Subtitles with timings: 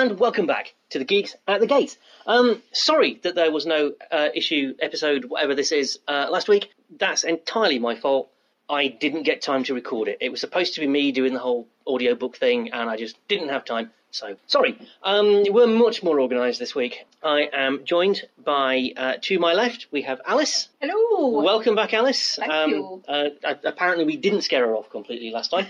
[0.00, 1.98] and welcome back to the Geeks at the Gates.
[2.26, 6.70] Um, sorry that there was no uh, issue episode, whatever this is, uh, last week.
[6.98, 8.30] That's entirely my fault.
[8.66, 10.16] I didn't get time to record it.
[10.22, 13.50] It was supposed to be me doing the whole audiobook thing, and I just didn't
[13.50, 13.90] have time.
[14.10, 14.78] So sorry.
[15.02, 17.06] Um, we're much more organised this week.
[17.22, 20.70] I am joined by uh, to my left we have Alice.
[20.80, 21.42] Hello.
[21.42, 22.36] Welcome back, Alice.
[22.36, 23.02] Thank um, you.
[23.06, 23.28] Uh,
[23.64, 25.66] apparently, we didn't scare her off completely last time.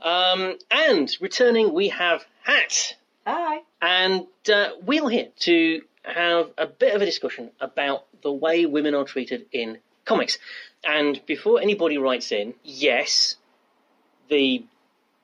[0.00, 2.94] Um, and returning, we have Hat.
[3.26, 3.60] Hi.
[3.80, 8.94] And uh, we're here to have a bit of a discussion about the way women
[8.94, 10.38] are treated in comics.
[10.84, 13.36] And before anybody writes in, yes,
[14.28, 14.64] the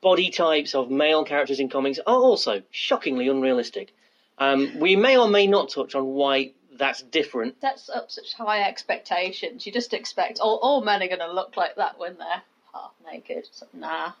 [0.01, 3.93] body types of male characters in comics are also shockingly unrealistic.
[4.37, 7.59] Um, we may or may not touch on why that's different.
[7.59, 9.65] That's up such high expectations.
[9.65, 12.41] You just expect all, all men are going to look like that when they're
[12.73, 13.49] half naked.
[13.51, 14.13] So, nah.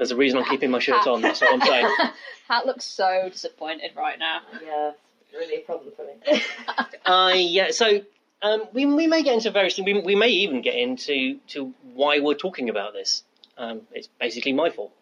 [0.00, 1.94] There's a reason I'm keeping my shirt on, that's what I'm saying.
[2.48, 4.40] Hat looks so disappointed right now.
[4.64, 4.92] Yeah,
[5.38, 6.42] really a problem for me.
[7.04, 8.00] Uh, yeah, so
[8.40, 9.84] um, we, we may get into various things.
[9.84, 13.24] We, we may even get into to why we're talking about this.
[13.58, 14.92] Um, it's basically my fault.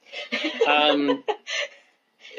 [0.66, 1.34] Um, uh,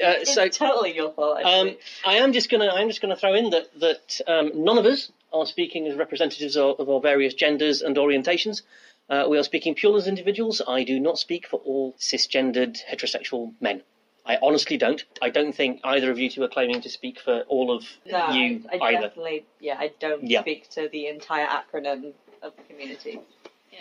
[0.01, 1.39] it's so totally your fault.
[1.45, 4.85] um, I am just gonna I'm just gonna throw in that that um, none of
[4.85, 8.63] us are speaking as representatives of, of our various genders and orientations.
[9.09, 10.61] Uh, we are speaking purely as individuals.
[10.67, 13.81] I do not speak for all cisgendered heterosexual men.
[14.25, 15.03] I honestly don't.
[15.21, 18.29] I don't think either of you two are claiming to speak for all of no,
[18.31, 19.07] you I, I either.
[19.07, 20.41] definitely, yeah, I don't Yeah.
[20.41, 23.19] speak to the entire acronym of the community,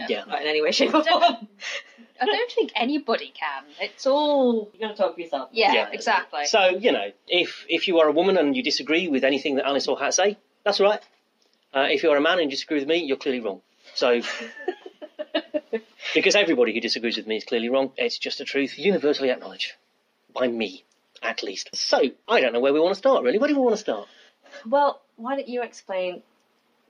[0.09, 0.25] Yeah.
[0.27, 1.49] not in any way, shape, or form.
[2.21, 3.65] I don't think anybody can.
[3.81, 4.71] It's all.
[4.73, 5.51] You're gonna talk for yourself.
[5.53, 5.89] Yeah, Yeah.
[5.93, 6.47] exactly.
[6.47, 9.67] So you know, if if you are a woman and you disagree with anything that
[9.67, 11.03] Alice or Hat say, that's all right.
[11.75, 13.61] Uh, if you're a man and you disagree with me, you're clearly wrong.
[13.95, 14.23] So
[16.15, 19.73] because everybody who disagrees with me is clearly wrong, it's just a truth universally acknowledged
[20.35, 20.85] by me,
[21.23, 21.71] at least.
[21.75, 23.25] So I don't know where we want to start.
[23.25, 24.09] Really, where do we want to start?
[24.69, 26.23] well, why don't you explain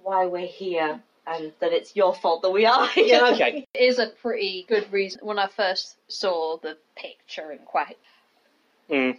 [0.02, 3.06] why we're here and that it's your fault that we are here?
[3.06, 3.66] Yeah, okay.
[3.74, 5.20] It is a pretty good reason.
[5.22, 7.96] When I first saw the picture in quite,
[8.90, 9.18] Mm.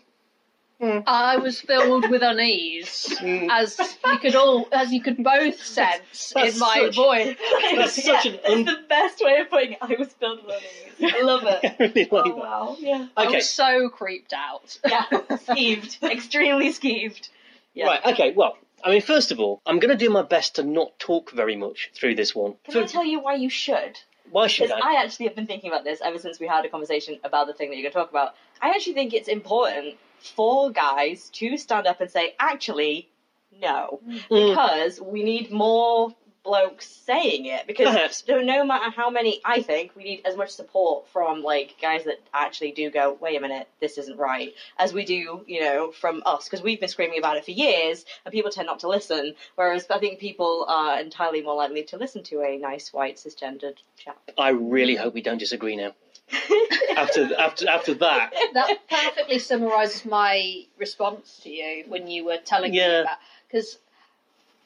[0.82, 3.50] I was filled with unease, Mm.
[3.52, 7.38] as you could all, as you could both sense That's in my such- voice.
[7.76, 9.78] That's such an un- the best way of putting it.
[9.82, 10.56] I was filled with
[11.00, 11.14] unease.
[11.16, 11.60] I love it.
[11.64, 12.38] I really like oh that.
[12.38, 13.08] wow, yeah.
[13.18, 14.78] I was so creeped out.
[14.88, 17.30] Yeah, skeeved, extremely skeeved.
[17.74, 17.86] Yeah.
[17.88, 18.06] right.
[18.14, 18.32] Okay.
[18.32, 21.32] Well, I mean, first of all, I'm going to do my best to not talk
[21.32, 22.56] very much through this one.
[22.70, 24.00] Can I tell you why you should?
[24.32, 24.80] Why should I?
[24.80, 27.54] I actually have been thinking about this ever since we had a conversation about the
[27.54, 28.36] thing that you're going to talk about.
[28.62, 33.10] I actually think it's important for guys to stand up and say, actually,
[33.62, 34.00] no.
[34.08, 34.22] Mm.
[34.30, 36.12] Because we need more
[36.50, 37.68] blokes saying it.
[37.68, 38.24] Because Perhaps.
[38.28, 42.06] no, no matter how many, I think we need as much support from like guys
[42.06, 45.92] that actually do go, wait a minute, this isn't right, as we do, you know,
[45.92, 46.46] from us.
[46.46, 49.36] Because we've been screaming about it for years, and people tend not to listen.
[49.56, 53.78] Whereas I think people are entirely more likely to listen to a nice white cisgendered
[53.98, 54.20] chap.
[54.38, 55.94] I really hope we don't disagree now.
[56.96, 62.72] After after after that, that perfectly summarises my response to you when you were telling
[62.72, 63.80] me that because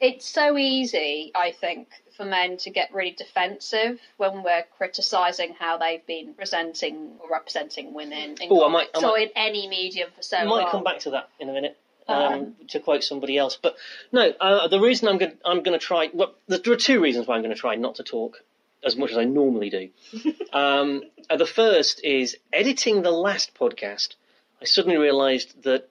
[0.00, 5.78] it's so easy, I think, for men to get really defensive when we're criticising how
[5.78, 9.66] they've been presenting or representing women in Oh, I might- I or might- in any
[9.68, 10.62] medium for so I long.
[10.62, 11.76] might come back to that in a minute.
[12.06, 12.44] Um, Uh-huh.
[12.68, 13.76] to quote somebody else, but
[14.12, 14.28] no.
[14.38, 16.10] Uh, the reason I'm going I'm going to try.
[16.12, 18.42] Well, there are two reasons why I'm going to try not to talk
[18.82, 19.88] as much as I normally do.
[20.52, 24.16] um, uh, the first is editing the last podcast.
[24.60, 25.88] I suddenly realised that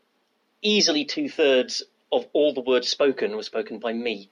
[0.61, 1.81] easily two thirds
[2.13, 4.29] of all the words spoken were spoken by me,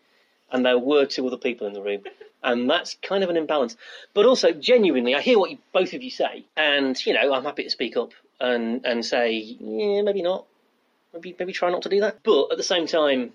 [0.52, 2.04] and there were two other people in the room,
[2.44, 3.76] and that's kind of an imbalance.
[4.14, 7.44] But also, genuinely, I hear what you, both of you say, and you know, I'm
[7.44, 10.46] happy to speak up and and say, yeah, maybe not,
[11.14, 12.24] maybe maybe try not to do that.
[12.24, 13.34] But at the same time,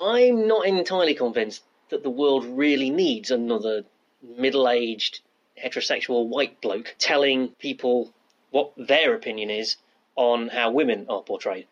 [0.00, 3.84] I'm not entirely convinced that the world really needs another
[4.22, 5.20] middle-aged
[5.62, 8.12] heterosexual white bloke telling people
[8.50, 9.76] what their opinion is
[10.16, 11.66] on how women are portrayed.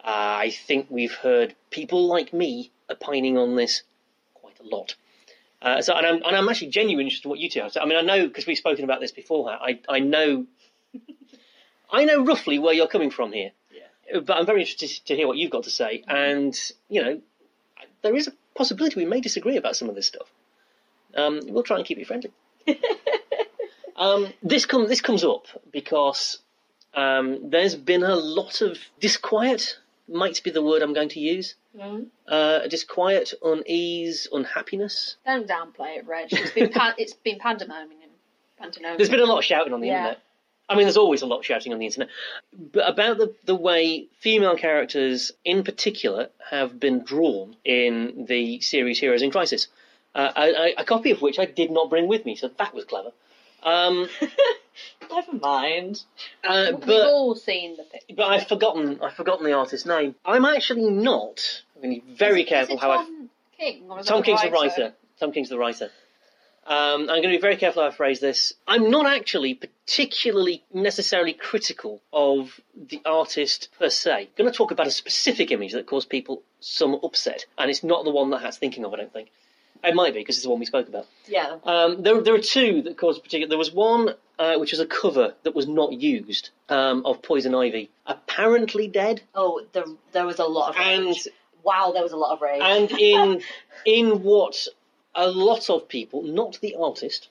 [0.00, 3.82] Uh, I think we've heard people like me opining on this
[4.34, 4.94] quite a lot.
[5.60, 7.80] Uh, so, and I'm, and I'm actually genuinely interested in what you two have say.
[7.80, 9.50] I mean, I know because we've spoken about this before.
[9.50, 10.46] I, I know,
[11.90, 13.50] I know roughly where you're coming from here.
[13.72, 14.20] Yeah.
[14.20, 16.04] But I'm very interested to hear what you've got to say.
[16.06, 16.58] And
[16.88, 17.20] you know,
[18.02, 20.28] there is a possibility we may disagree about some of this stuff.
[21.14, 22.30] Um, we'll try and keep it friendly.
[23.96, 26.38] um, this comes this comes up because
[26.94, 29.78] um, there's been a lot of disquiet.
[30.08, 31.54] Might be the word I'm going to use.
[31.76, 32.06] Mhm.
[32.26, 35.16] Uh, disquiet, unease, unhappiness.
[35.26, 36.28] Don't downplay it, Reg.
[36.32, 38.10] It's been pan- it's been pandemonium.
[38.58, 38.96] Pandemonium.
[38.96, 39.96] There's been a lot of shouting on the Yeah.
[39.98, 40.22] internet.
[40.70, 42.08] I mean, there's always a lot of shouting on the internet,
[42.52, 48.98] but about the, the way female characters in particular have been drawn in the series
[48.98, 49.68] Heroes in Crisis.
[50.14, 52.74] Uh, a, a- a copy of which I did not bring with me, so that
[52.74, 53.12] was clever.
[53.62, 54.08] Um,
[55.10, 56.02] Never mind.
[56.44, 58.14] uh, We've but all seen the picture.
[58.16, 60.14] but I've forgotten I've forgotten the artist's name.
[60.24, 61.62] I'm actually not.
[61.76, 63.98] I'm going to be very Is it- careful is it how I Tom King, or
[64.00, 64.94] is it Tom King's the writer.
[65.20, 65.90] Tom King's the writer.
[66.66, 68.52] Um, I'm going to be very careful how I phrase this.
[68.66, 74.12] I'm not actually particularly necessarily critical of the artist per se.
[74.12, 77.82] I'm going to talk about a specific image that caused people some upset, and it's
[77.82, 79.30] not the one that Hat's thinking of, I don't think.
[79.84, 81.06] It might be, because it's the one we spoke about.
[81.26, 81.58] Yeah.
[81.64, 83.48] Um, there, there are two that caused particular.
[83.48, 87.54] There was one uh, which was a cover that was not used um, of Poison
[87.54, 91.28] Ivy, apparently dead, Oh, the, there was a lot of and rage.
[91.64, 92.60] wow, there was a lot of rage.
[92.62, 93.42] and in
[93.84, 94.66] in what
[95.14, 97.28] a lot of people, not the artist,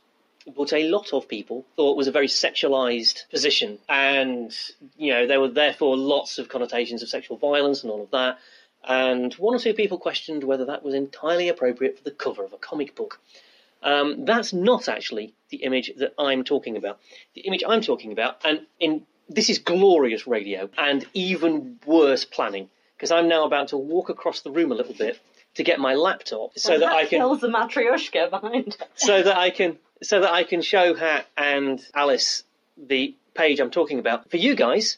[0.56, 4.54] but a lot of people thought was a very sexualized position, and
[4.98, 8.38] you know there were therefore lots of connotations of sexual violence and all of that.
[8.84, 12.54] And one or two people questioned whether that was entirely appropriate for the cover of
[12.54, 13.20] a comic book.
[13.84, 17.00] Um, that's not actually the image that I'm talking about.
[17.36, 22.70] The image I'm talking about, and in this is glorious radio and even worse planning,
[22.96, 25.20] because I'm now about to walk across the room a little bit
[25.56, 28.78] to get my laptop so Well, that I can kills the matryoshka behind it.
[28.96, 32.44] so that I can so that I can show Hat and Alice
[32.78, 34.30] the page I'm talking about.
[34.32, 34.98] For you guys,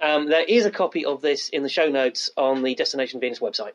[0.00, 3.38] um, there is a copy of this in the show notes on the Destination Venus
[3.38, 3.72] website.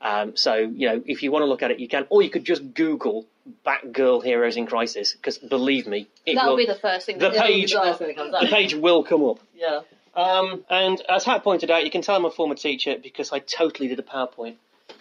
[0.00, 2.30] Um, so you know, if you want to look at it, you can, or you
[2.30, 3.26] could just Google
[3.64, 7.18] "Batgirl Heroes in Crisis" because believe me, it That'll will, be the first thing.
[7.18, 7.72] the that page-.
[7.72, 9.38] First thing that the page will come up.
[9.54, 9.82] Yeah.
[10.14, 13.38] Um, and as Hat pointed out, you can tell I'm a former teacher because I
[13.38, 14.56] totally did a PowerPoint,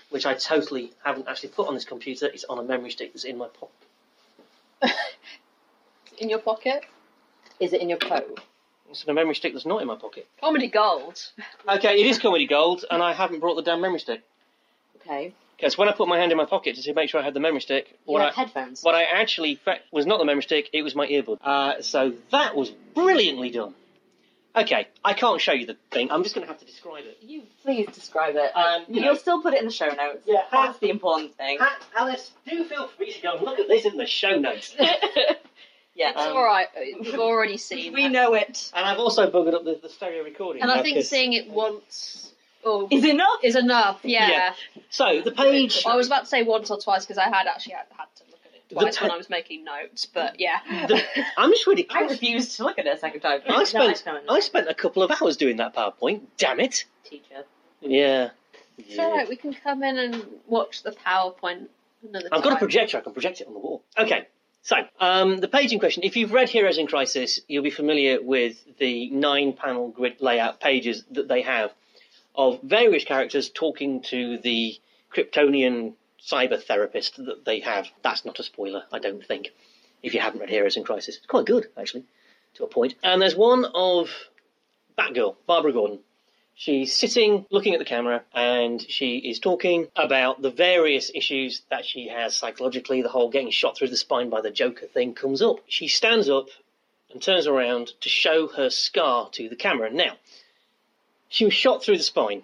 [0.09, 2.27] which I totally haven't actually put on this computer.
[2.27, 3.75] It's on a memory stick that's in my pocket.
[6.19, 6.86] in your pocket.
[7.59, 8.39] Is it in your coat?
[8.91, 10.27] It's a memory stick that's not in my pocket.
[10.39, 11.19] Comedy gold.
[11.67, 14.21] Okay, it is comedy gold, and I haven't brought the damn memory stick.
[15.01, 15.33] Okay.
[15.57, 17.39] Because when I put my hand in my pocket to make sure I had the
[17.39, 18.81] memory stick, You what have I, headphones.
[18.83, 19.59] what I actually
[19.91, 21.38] was not the memory stick, it was my earbud.
[21.43, 23.75] Uh, so that was brilliantly done.
[24.55, 26.11] Okay, I can't show you the thing.
[26.11, 27.19] I'm just going to have to describe it.
[27.21, 28.51] You please describe it.
[28.55, 30.23] Um, you You'll know- still put it in the show notes.
[30.25, 30.41] Yeah.
[30.51, 31.57] That's the important thing.
[31.95, 34.75] Alice, do feel free to go and look at this in the show notes.
[35.95, 36.11] yeah.
[36.11, 36.67] It's Um, all right.
[36.99, 37.93] We've already seen.
[37.93, 38.11] we that.
[38.11, 38.71] know it.
[38.75, 40.61] And I've also buggered up the, the stereo recording.
[40.61, 42.33] And I now, think 'cause- seeing it once
[42.63, 43.39] oh, Is enough?
[43.43, 43.99] is enough.
[44.03, 44.29] Yeah.
[44.29, 44.53] Yeah.
[44.89, 45.83] So the page.
[45.85, 48.23] I was about to say once or twice because I had actually had, had to
[48.29, 50.05] look at it The twice pa- when I was making notes.
[50.05, 50.59] But yeah.
[50.88, 51.03] the-
[51.38, 51.88] I'm just really.
[51.89, 53.41] I refused to look at it a second time.
[53.47, 54.33] I spent No, no, no.
[54.35, 56.21] I spent a couple of hours doing that PowerPoint.
[56.38, 56.85] Damn it!
[57.03, 57.43] teacher.
[57.81, 58.29] Yeah.
[58.77, 59.27] It's all right.
[59.27, 61.67] We can come in and watch the PowerPoint
[62.07, 62.49] another I've time.
[62.49, 62.97] got a projector.
[62.97, 63.83] I can project it on the wall.
[63.97, 64.27] Okay.
[64.63, 66.04] So um, the page in question.
[66.04, 71.04] If you've read Heroes in Crisis, you'll be familiar with the nine-panel grid layout pages
[71.12, 71.72] that they have
[72.36, 74.80] of various characters talking to the
[75.13, 75.94] Kryptonian
[76.24, 77.88] cyber therapist that they have.
[78.04, 79.50] That's not a spoiler, I don't think.
[80.04, 82.06] If you haven't read Heroes in Crisis, it's quite good actually,
[82.56, 82.96] to a point.
[83.04, 84.10] And there's one of
[84.98, 86.00] Batgirl, Barbara Gordon.
[86.62, 91.86] She's sitting looking at the camera and she is talking about the various issues that
[91.86, 93.02] she has psychologically.
[93.02, 95.62] The whole getting shot through the spine by the Joker thing comes up.
[95.68, 96.50] She stands up
[97.12, 99.89] and turns around to show her scar to the camera.
[99.91, 100.18] Now,
[101.30, 102.44] she was shot through the spine.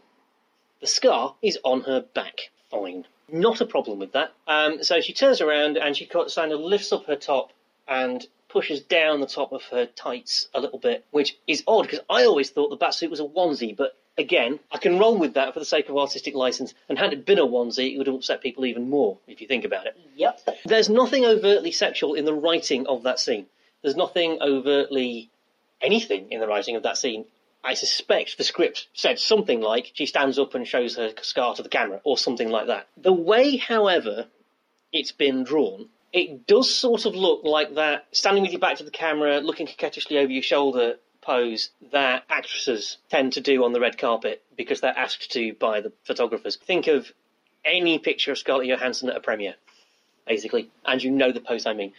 [0.82, 2.50] The scar is on her back.
[2.72, 3.06] Fine.
[3.32, 4.34] Not a problem with that.
[4.48, 7.52] Um, so she turns around and she kind of lifts up her top
[7.88, 12.00] and pushes down the top of her tights a little bit, which is odd because
[12.10, 15.54] I always thought the batsuit was a onesie, but again, I can roll with that
[15.54, 16.74] for the sake of artistic license.
[16.90, 19.48] And had it been a onesie, it would have upset people even more if you
[19.48, 19.98] think about it.
[20.16, 20.42] Yep.
[20.66, 23.46] There's nothing overtly sexual in the writing of that scene.
[23.82, 25.30] There's nothing overtly
[25.82, 27.26] anything in the writing of that scene.
[27.64, 31.64] I suspect the script said something like she stands up and shows her scar to
[31.64, 32.88] the camera or something like that.
[32.98, 34.28] The way, however,
[34.94, 38.84] it's been drawn, it does sort of look like that standing with your back to
[38.84, 40.96] the camera, looking coquettishly over your shoulder
[41.28, 45.82] pose that actresses tend to do on the red carpet because they're asked to by
[45.82, 46.56] the photographers.
[46.56, 47.12] Think of
[47.66, 49.56] any picture of Scarlett Johansson at a premiere,
[50.26, 51.92] basically, and you know the pose I mean.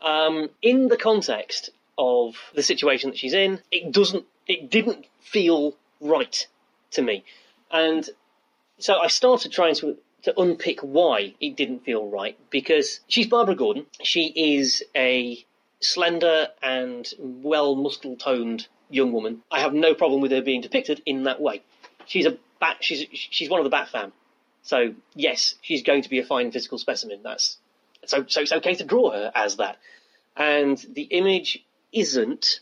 [0.00, 1.68] Um, in the context
[1.98, 6.46] of the situation that she's in, it doesn't, it didn't feel right
[6.92, 7.22] to me,
[7.70, 8.08] and
[8.78, 13.54] so I started trying to to unpick why it didn't feel right because she's Barbara
[13.54, 13.86] Gordon.
[14.02, 15.44] She is a
[15.80, 19.42] slender and well muscle toned young woman.
[19.50, 21.62] I have no problem with her being depicted in that way.
[22.06, 22.78] She's a bat.
[22.80, 24.12] She's she's one of the Bat fam.
[24.62, 27.20] So yes, she's going to be a fine physical specimen.
[27.22, 27.58] That's
[28.04, 29.78] so so it's okay to draw her as that.
[30.36, 32.60] And the image isn't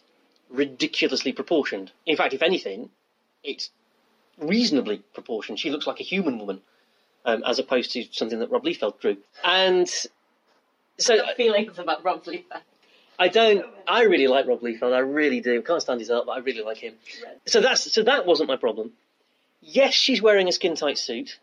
[0.51, 1.93] ridiculously proportioned.
[2.07, 2.91] In fact, if anything,
[3.43, 3.71] it's
[4.39, 5.59] reasonably proportioned.
[5.59, 6.61] She looks like a human woman,
[7.25, 9.19] um, as opposed to something that Rob Liefeld drew.
[9.45, 9.89] And
[10.99, 12.63] so Feelings about Rob Liefeld.
[13.19, 13.67] I don't.
[13.87, 14.95] I really like Rob Liefeld.
[14.95, 15.61] I really do.
[15.63, 16.95] Can't stand his art, but I really like him.
[17.47, 18.93] So that's so that wasn't my problem.
[19.61, 21.39] Yes, she's wearing a skin tight suit,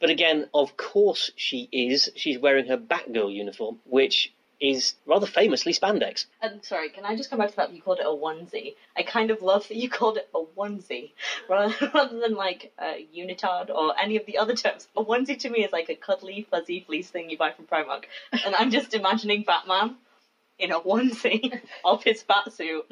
[0.00, 2.10] but again, of course she is.
[2.16, 6.24] She's wearing her Batgirl uniform, which is rather famously spandex.
[6.42, 7.72] And sorry, can I just come back to that?
[7.72, 8.74] You called it a onesie.
[8.96, 11.12] I kind of love that you called it a onesie
[11.48, 14.88] rather, rather than like a unitard or any of the other terms.
[14.96, 18.04] A onesie to me is like a cuddly, fuzzy fleece thing you buy from Primark,
[18.32, 19.96] and I'm just imagining Batman
[20.58, 22.84] in a onesie of his bat suit,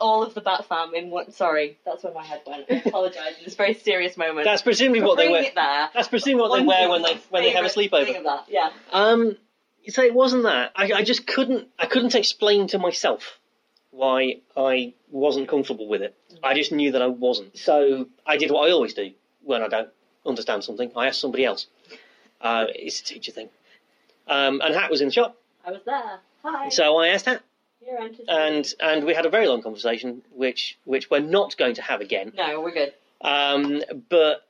[0.00, 1.32] all of the Bat fam in one.
[1.32, 2.66] Sorry, that's where my head went.
[2.70, 4.44] I apologise in this very serious moment.
[4.44, 5.42] That's presumably what they wear.
[5.54, 5.90] there.
[5.94, 8.22] That's presumably what they wear when they when they have a sleepover.
[8.24, 8.70] that, yeah.
[8.92, 9.36] Um,
[9.88, 10.72] so it wasn't that.
[10.74, 11.68] I, I just couldn't.
[11.78, 13.38] I couldn't explain to myself
[13.90, 16.16] why I wasn't comfortable with it.
[16.42, 17.58] I just knew that I wasn't.
[17.58, 19.10] So I did what I always do
[19.42, 19.88] when I don't
[20.24, 20.92] understand something.
[20.96, 21.66] I ask somebody else.
[22.40, 23.48] Uh, it's a teacher thing.
[24.28, 25.36] Um, and Hat was in the shop,
[25.66, 26.20] I was there.
[26.42, 26.68] Hi.
[26.70, 27.42] so I asked Hat,
[28.28, 32.00] and and we had a very long conversation, which which we're not going to have
[32.00, 32.32] again.
[32.36, 32.92] no, we're good.
[33.20, 34.46] Um, but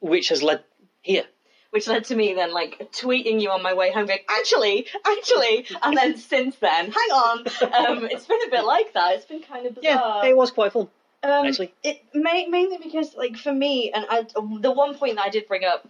[0.00, 0.64] which has led
[1.02, 1.24] here.
[1.70, 5.66] which led to me then like tweeting you on my way home going actually actually
[5.82, 9.42] and then since then hang on um, it's been a bit like that it's been
[9.42, 10.88] kind of bizarre Yeah, it was quite fun.
[11.22, 11.72] um, actually.
[11.84, 14.22] it ma- mainly because like for me and I,
[14.60, 15.86] the one point that I did bring up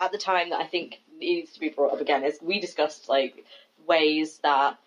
[0.00, 3.08] at the time that I think needs to be brought up again is we discussed
[3.08, 3.44] like
[3.86, 4.78] ways that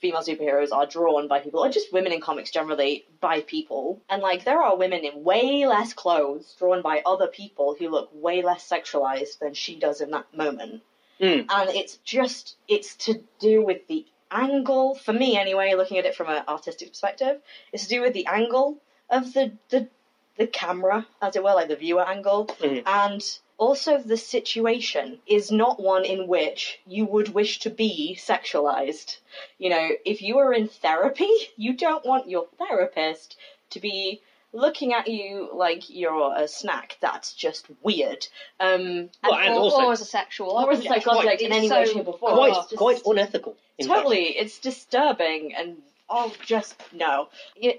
[0.00, 4.00] female superheroes are drawn by people, or just women in comics generally by people.
[4.10, 8.10] And like there are women in way less clothes drawn by other people who look
[8.12, 10.82] way less sexualized than she does in that moment.
[11.20, 11.46] Mm.
[11.48, 15.74] And it's just it's to do with the angle for me anyway.
[15.74, 17.40] Looking at it from an artistic perspective,
[17.72, 18.78] it's to do with the angle
[19.08, 19.88] of the the
[20.36, 22.82] the camera, as it were, like the viewer angle, Mhm.
[22.86, 29.18] and also the situation is not one in which you would wish to be sexualized.
[29.58, 33.36] You know, if you are in therapy, you don't want your therapist
[33.70, 34.20] to be
[34.52, 36.96] looking at you like you're a snack.
[37.00, 38.26] That's just weird.
[38.60, 40.94] Um, Well, and or, also- or as a sexual or as a object.
[40.94, 42.34] sexual object in It's any way, so- shape, or form.
[42.34, 43.56] Quite It's just- quite unethical.
[43.78, 43.96] in fact.
[43.98, 47.28] Totally, it's disturbing and oh, just no.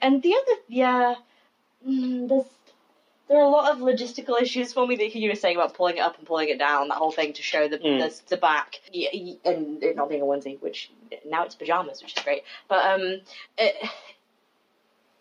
[0.02, 1.16] And the other, yeah,
[1.88, 2.46] mm, there's
[3.28, 5.98] there are a lot of logistical issues for me that you were saying about pulling
[5.98, 6.90] it up and pulling it down.
[6.90, 8.00] That whole thing to show the Mm.
[8.00, 10.92] the, the back, and it not being a onesie, which
[11.26, 12.44] now it's pajamas, which is great.
[12.68, 13.22] But um,
[13.58, 13.76] it,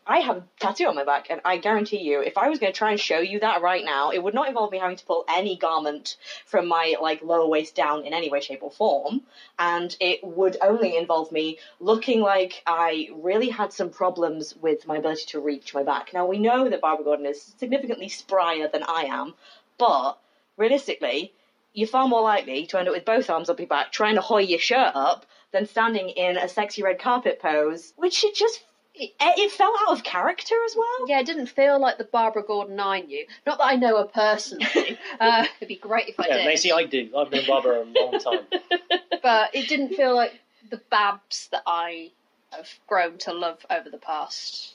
[0.06, 2.72] I have a tattoo on my back, and I guarantee you, if I was going
[2.72, 5.04] to try and show you that right now, it would not involve me having to
[5.06, 9.22] pull any garment from my like lower waist down in any way, shape, or form,
[9.58, 14.96] and it would only involve me looking like I really had some problems with my
[14.98, 16.12] ability to reach my back.
[16.12, 19.32] Now we know that Barbara Gordon is significantly sprier than I am,
[19.78, 20.18] but
[20.58, 21.32] realistically,
[21.72, 24.20] you're far more likely to end up with both arms up your back trying to
[24.20, 28.62] hoy your shirt up than standing in a sexy red carpet pose, which it just
[28.94, 31.08] it, it fell out of character as well.
[31.08, 33.26] Yeah, it didn't feel like the Barbara Gordon I knew.
[33.46, 34.98] Not that I know her personally.
[35.20, 36.30] uh, it'd be great if I did.
[36.30, 36.46] Yeah, did.
[36.46, 37.10] Macy, I do.
[37.16, 38.46] I've known Barbara a long time.
[39.22, 40.32] but it didn't feel like
[40.70, 42.12] the Babs that I
[42.50, 44.74] have grown to love over the past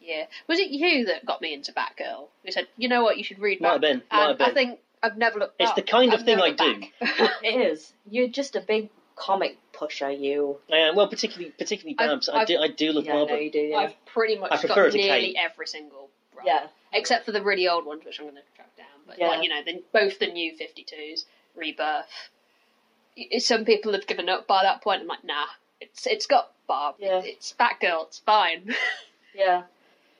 [0.00, 0.26] year.
[0.46, 2.28] Was it you that got me into Batgirl?
[2.44, 4.54] You said, you know what, you should read Might have been, might have And I
[4.54, 5.76] think I've never looked It's back.
[5.76, 6.82] the kind of I've thing I looked do.
[7.42, 7.92] It is.
[8.10, 10.58] You're just a big comic pusher, you.
[10.70, 12.28] Uh, well, particularly particularly I've- Babs.
[12.28, 13.42] I I've- do I do love Yeah, I know Barbara.
[13.44, 13.58] you do.
[13.60, 13.76] Yeah.
[13.78, 15.36] I've pretty much I prefer got it to nearly Kate.
[15.38, 16.46] every single run.
[16.46, 16.66] yeah.
[16.92, 18.86] Except for the really old ones, which I'm going to track down.
[19.06, 19.28] But, Yeah.
[19.28, 22.06] like, you know, the, both the new 52s, Rebirth.
[23.38, 25.02] Some people have given up by that point.
[25.02, 25.46] I'm like, nah,
[25.80, 26.96] it's it's got Barb.
[26.98, 27.20] Yeah.
[27.24, 28.74] It's Batgirl, it's fine.
[29.34, 29.64] Yeah.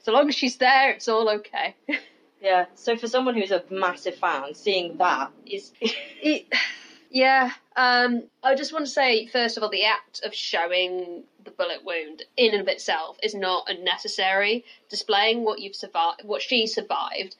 [0.02, 1.74] so long as she's there, it's all okay.
[2.40, 2.66] Yeah.
[2.76, 6.46] So for someone who's a massive fan, seeing that is It,
[7.10, 7.50] yeah.
[7.78, 11.84] Um, I just want to say, first of all, the act of showing the bullet
[11.84, 14.64] wound in and of itself is not unnecessary.
[14.88, 17.36] Displaying what you've survived, what she survived,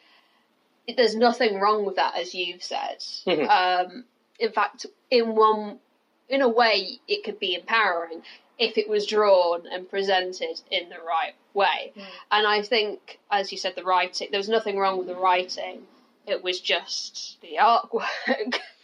[0.97, 2.99] there's nothing wrong with that, as you've said.
[3.27, 3.49] Mhm.
[3.49, 4.05] um,
[4.39, 5.81] in fact, in one,
[6.29, 8.23] in a way, it could be empowering
[8.59, 11.93] if it was drawn and presented in the right way.
[11.97, 12.07] Mm.
[12.31, 15.85] And I think, as you said, the writing, there was nothing wrong with the writing.
[16.29, 18.61] It was just the artwork.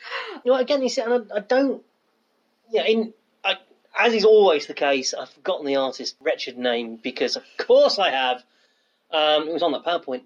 [0.44, 1.82] You know, again, you see, and I, I don't.
[2.70, 3.12] Yeah, in
[3.44, 3.56] I,
[3.99, 8.11] as is always the case, I've forgotten the artist's wretched name because, of course, I
[8.11, 8.42] have.
[9.11, 10.23] Um, it was on that PowerPoint.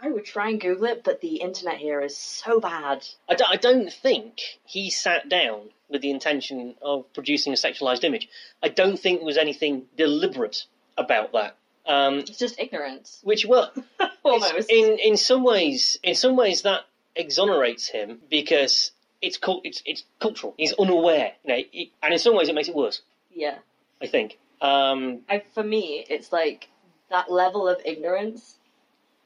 [0.00, 3.06] I would try and Google it, but the internet here is so bad.
[3.28, 8.04] I, don't- I don't think he sat down with the intention of producing a sexualized
[8.04, 8.28] image.
[8.62, 10.64] I don't think there was anything deliberate
[10.98, 11.56] about that.
[11.86, 13.72] Um, It's just ignorance, which well,
[14.24, 14.68] almost.
[14.70, 16.82] in in some ways, in some ways that
[17.16, 18.92] exonerates him because
[19.22, 20.54] it's cult, it's it's cultural.
[20.56, 23.00] He's unaware, you know, it- and in some ways it makes it worse.
[23.34, 23.58] yeah.
[24.00, 24.38] I think.
[24.60, 26.68] Um, I, for me, it's like
[27.10, 28.56] that level of ignorance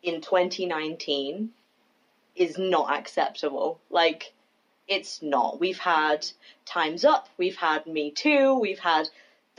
[0.02, 1.50] in 2019
[2.36, 3.80] is not acceptable.
[3.90, 4.32] Like,
[4.86, 5.58] it's not.
[5.58, 6.24] We've had
[6.66, 9.08] Time's Up, we've had Me Too, we've had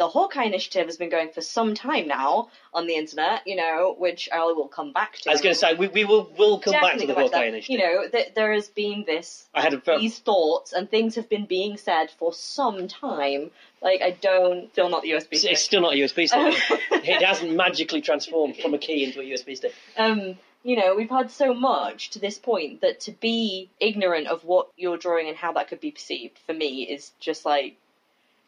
[0.02, 3.96] the Hawkeye Initiative has been going for some time now on the internet, you know,
[4.00, 5.30] which I will come back to.
[5.30, 7.48] I was going to say we, we will will come back to the Hawkeye that.
[7.50, 7.70] initiative.
[7.70, 11.30] You know, th- there has been this I had a these thoughts and things have
[11.30, 13.52] been being said for some time.
[13.80, 15.52] Like I don't, still not the USB stick.
[15.52, 16.80] it's still not a USB stick.
[16.92, 19.76] it hasn't magically transformed from a key into a USB stick.
[19.98, 24.44] um, you know, we've had so much to this point that to be ignorant of
[24.46, 27.78] what you're drawing and how that could be perceived for me is just like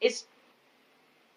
[0.02, 0.26] it's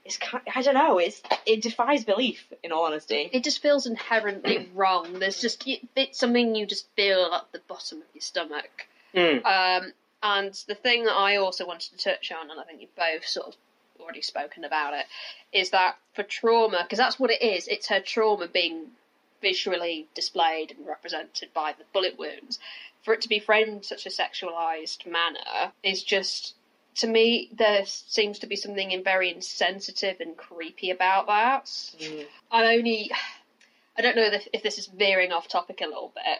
[0.06, 3.28] it's ki I don't know it's it defies belief in all honesty.
[3.32, 5.18] It just feels inherently wrong.
[5.18, 8.86] There's just it's something you just feel at the bottom of your stomach.
[9.14, 9.44] Mm.
[9.44, 12.96] Um, and the thing that I also wanted to touch on, and I think you've
[12.96, 13.54] both sort of
[14.00, 15.06] already spoken about it,
[15.52, 17.68] is that for trauma, because that's what it is.
[17.68, 18.86] It's her trauma being
[19.42, 22.58] visually displayed and represented by the bullet wounds.
[23.02, 26.54] For it to be framed in such a sexualized manner is just.
[26.96, 31.64] To me, there seems to be something very insensitive and creepy about that.
[31.66, 32.24] Mm.
[32.50, 33.10] I only,
[33.98, 36.38] I don't know if, if this is veering off topic a little bit,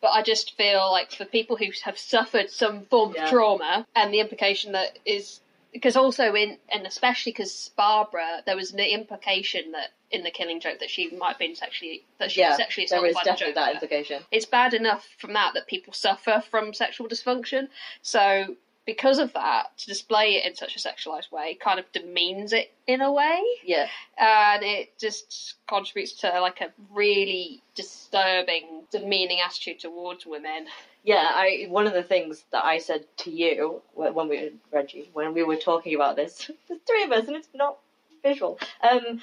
[0.00, 3.24] but I just feel like for people who have suffered some form Yeah.
[3.24, 5.40] of trauma, and the implication that is
[5.72, 10.58] because also in and especially because Barbara, there was an implication that in the Killing
[10.60, 13.20] Joke that she might have been sexually that she Yeah, was sexually assaulted is by
[13.22, 14.22] the definitely that implication.
[14.32, 17.68] It's bad enough from that that people suffer from sexual dysfunction,
[18.00, 18.56] so.
[18.90, 22.72] Because of that, to display it in such a sexualized way kind of demeans it
[22.88, 23.86] in a way Yeah,
[24.18, 30.66] and it just contributes to like a really disturbing, demeaning attitude towards women.
[31.04, 31.30] yeah.
[31.42, 35.44] I one of the things that I said to you when we Reggie when we
[35.44, 37.78] were talking about this, the three of us, and it's not
[38.24, 38.58] visual.
[38.82, 39.20] Um,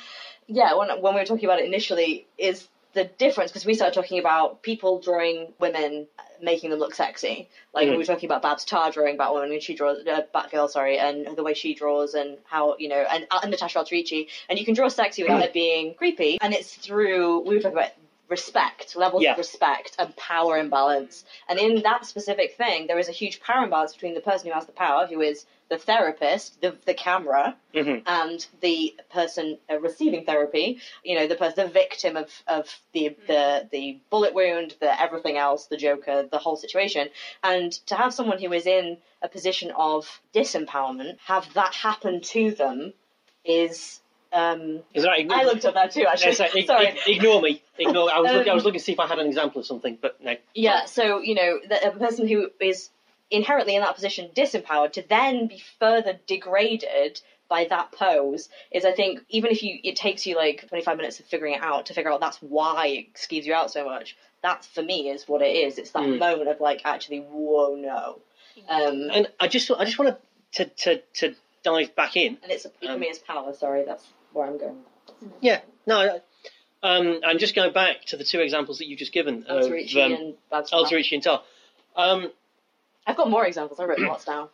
[0.48, 3.94] yeah, when when we were talking about it initially, is the difference because we started
[3.94, 6.08] talking about people drawing women,
[6.42, 7.48] making them look sexy.
[7.74, 7.92] Like Mhm.
[7.92, 11.38] we were talking about Babs Tarr drawing Batwoman and she draws uh, Batgirl, sorry, and
[11.38, 14.66] the way she draws and how you know, and, uh, and Natasha Alterici, and you
[14.66, 17.92] can draw sexy without it being creepy, and it's through we were talking about
[18.30, 19.32] respect, levels Yeah.
[19.34, 21.26] of respect and power imbalance.
[21.48, 24.54] And in that specific thing, there is a huge power imbalance between the person who
[24.54, 29.78] has the power, who is the therapist, the the camera, hmm and the person uh,
[29.80, 34.76] receiving therapy, you know, the person, the victim of, of the, the, the bullet wound,
[34.80, 37.10] the everything else, the Joker, the whole situation.
[37.44, 42.52] And to have someone who is in a position of disempowerment have that happen to
[42.52, 42.94] them
[43.44, 44.00] is,
[44.34, 46.32] um, Is that I looked up that too, actually.
[46.32, 46.88] Yeah, so Sorry.
[46.88, 47.62] ig- ignore me.
[47.78, 48.12] Ignore.
[48.12, 48.50] I was looking.
[48.52, 50.36] I was Um, looking to see if I had an example of something, but no.
[50.54, 52.90] Yeah, so you know, the, a person who is
[53.30, 58.92] inherently in that position disempowered to then be further degraded by that pose is, I
[58.92, 61.94] think, even if you it takes you like 25 minutes of figuring it out to
[61.94, 64.16] figure out that's why it skeeves you out so much.
[64.44, 65.78] That for me is what it is.
[65.78, 66.20] It's that Mm.
[66.20, 68.20] moment of like, actually, whoa, no.
[68.68, 70.18] Um, And I just, I just wanted
[70.54, 72.38] to, to, to dive back in.
[72.44, 73.54] and it's for Um, me, it's power.
[73.54, 74.78] Sorry, that's where I'm going.
[75.42, 75.62] Yeah.
[75.86, 76.20] No.
[76.84, 80.04] Um, and just going back to the two examples that you've just given of Alterici
[80.06, 81.42] um, and Babs Alterici and Tarr.
[81.96, 82.32] Um,
[83.06, 83.80] I've got more examples.
[83.80, 84.50] I wrote lots down.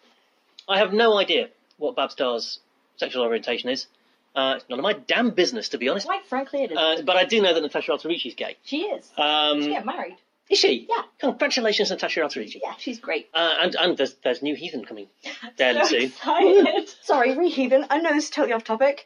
[0.67, 2.59] I have no idea what Babs Tarr's
[2.97, 3.87] sexual orientation is.
[4.35, 6.05] Uh, it's none of my damn business, to be honest.
[6.07, 6.77] Quite frankly, it is.
[6.77, 8.55] Uh, but I do know that Natasha Alterici is gay.
[8.63, 9.11] she is.
[9.17, 10.15] Um, She get married.
[10.49, 10.87] Is she?
[10.89, 11.03] Yeah.
[11.19, 12.59] Congratulations, Natasha Alterici.
[12.63, 13.29] Yeah, she's great.
[13.33, 15.07] Uh, and and there's there's new Heathen coming
[15.57, 16.03] fairly so soon.
[16.03, 16.89] excited.
[17.03, 17.85] Sorry, Reheathen.
[17.89, 19.05] I know this is totally off topic.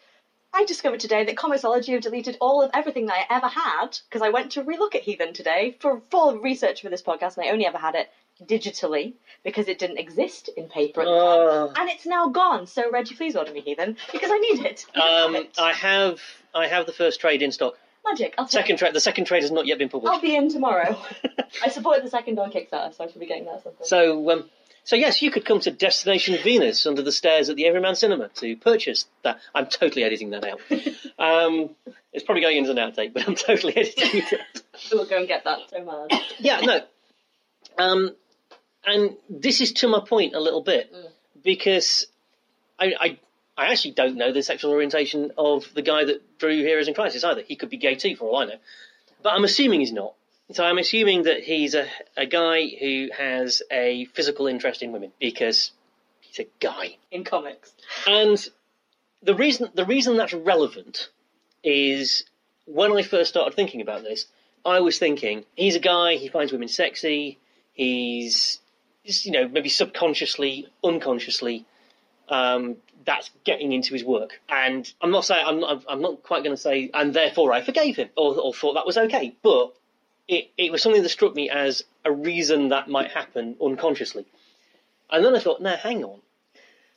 [0.53, 4.21] I discovered today that Comixology have deleted all of everything that I ever had because
[4.21, 7.49] I went to relook at Heathen today for full research for this podcast, and I
[7.49, 8.09] only ever had it
[8.43, 11.19] digitally because it didn't exist in paper at the time.
[11.19, 11.73] Oh.
[11.77, 12.67] And it's now gone.
[12.67, 14.85] So Reggie, please order me Heathen because I need it.
[14.95, 16.21] Um, I have
[16.53, 17.75] I have the first trade in stock.
[18.05, 18.35] Magic.
[18.37, 20.13] I'll Second trade the second trade has not yet been published.
[20.13, 20.97] I'll be in tomorrow.
[21.63, 23.63] I supported the second on Kickstarter, so I should be getting that.
[23.83, 24.49] So um,
[24.87, 28.29] so yes, you could come to Destination Venus under the stairs at the Everyman Cinema
[28.35, 29.37] to purchase that.
[29.53, 30.61] I'm totally editing that out.
[31.19, 31.71] Um,
[32.13, 34.61] it's probably going in as an outtake, but I'm totally editing it out.
[34.93, 35.57] we'll go and get that.
[35.71, 36.07] So.
[36.37, 36.81] Yeah, no.
[37.79, 38.11] Um,
[38.85, 41.09] and this is to my point a little bit Mm.
[41.43, 42.05] because
[42.79, 43.19] I, I
[43.57, 47.23] I actually don't know the sexual orientation of the guy that drew Heroes in Crisis
[47.23, 47.41] either.
[47.41, 48.59] He could be gay too, for all I know.
[49.23, 50.13] But I'm assuming he's not.
[50.51, 55.11] So I'm assuming that he's a, a guy who has a physical interest in women
[55.19, 55.71] because
[56.21, 56.97] he's a guy.
[57.11, 57.73] In comics.
[58.07, 58.47] And
[59.21, 61.09] the reason the reason that's relevant
[61.63, 62.23] is
[62.65, 64.25] when I first started thinking about this,
[64.65, 66.15] I was thinking he's a guy.
[66.15, 67.39] He finds women sexy.
[67.73, 68.59] He's,
[69.03, 71.65] you know, maybe subconsciously, unconsciously,
[72.29, 74.39] um, that's getting into his work.
[74.49, 77.61] And I'm not saying I'm not, I'm not quite going to say, and therefore I
[77.61, 79.35] forgave him or, or thought that was okay.
[79.41, 79.73] But
[80.27, 84.25] it, it was something that struck me as a reason that might happen unconsciously.
[85.09, 86.19] And then I thought, no, hang on.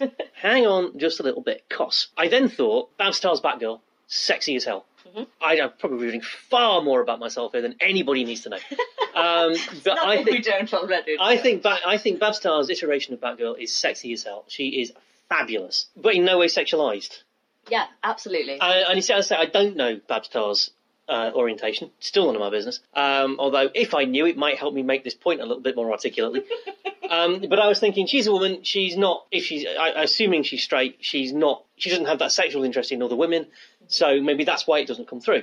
[0.35, 2.09] hang on just a little bit, cos.
[2.17, 4.85] I then thought, Babs Tarr's Batgirl, sexy as hell.
[5.15, 5.27] Mhm.
[5.41, 8.59] I, I'm probably reading far more about myself here than anybody needs to know.
[9.13, 11.17] Um, but I that we think don't already.
[11.21, 14.45] I think ba- I think Babs Tarr's iteration of Batgirl is sexy as hell.
[14.47, 14.93] She is
[15.29, 17.19] fabulous, but in no way sexualized.
[17.69, 18.61] Yeah, absolutely.
[18.61, 20.71] And, and you see, I say, I don't know Babs Tarr's
[21.11, 21.91] uh, orientation.
[21.99, 22.81] Still none of my business.
[22.95, 25.75] Um, although, if I knew, it might help me make this point a little bit
[25.75, 26.45] more articulately.
[27.11, 28.63] um, but I was thinking, she's a woman.
[28.63, 29.27] She's not.
[29.31, 31.65] If she's, I, assuming she's straight, she's not.
[31.77, 33.47] She doesn't have that sexual interest in other women.
[33.89, 35.43] So maybe that's why it doesn't come through.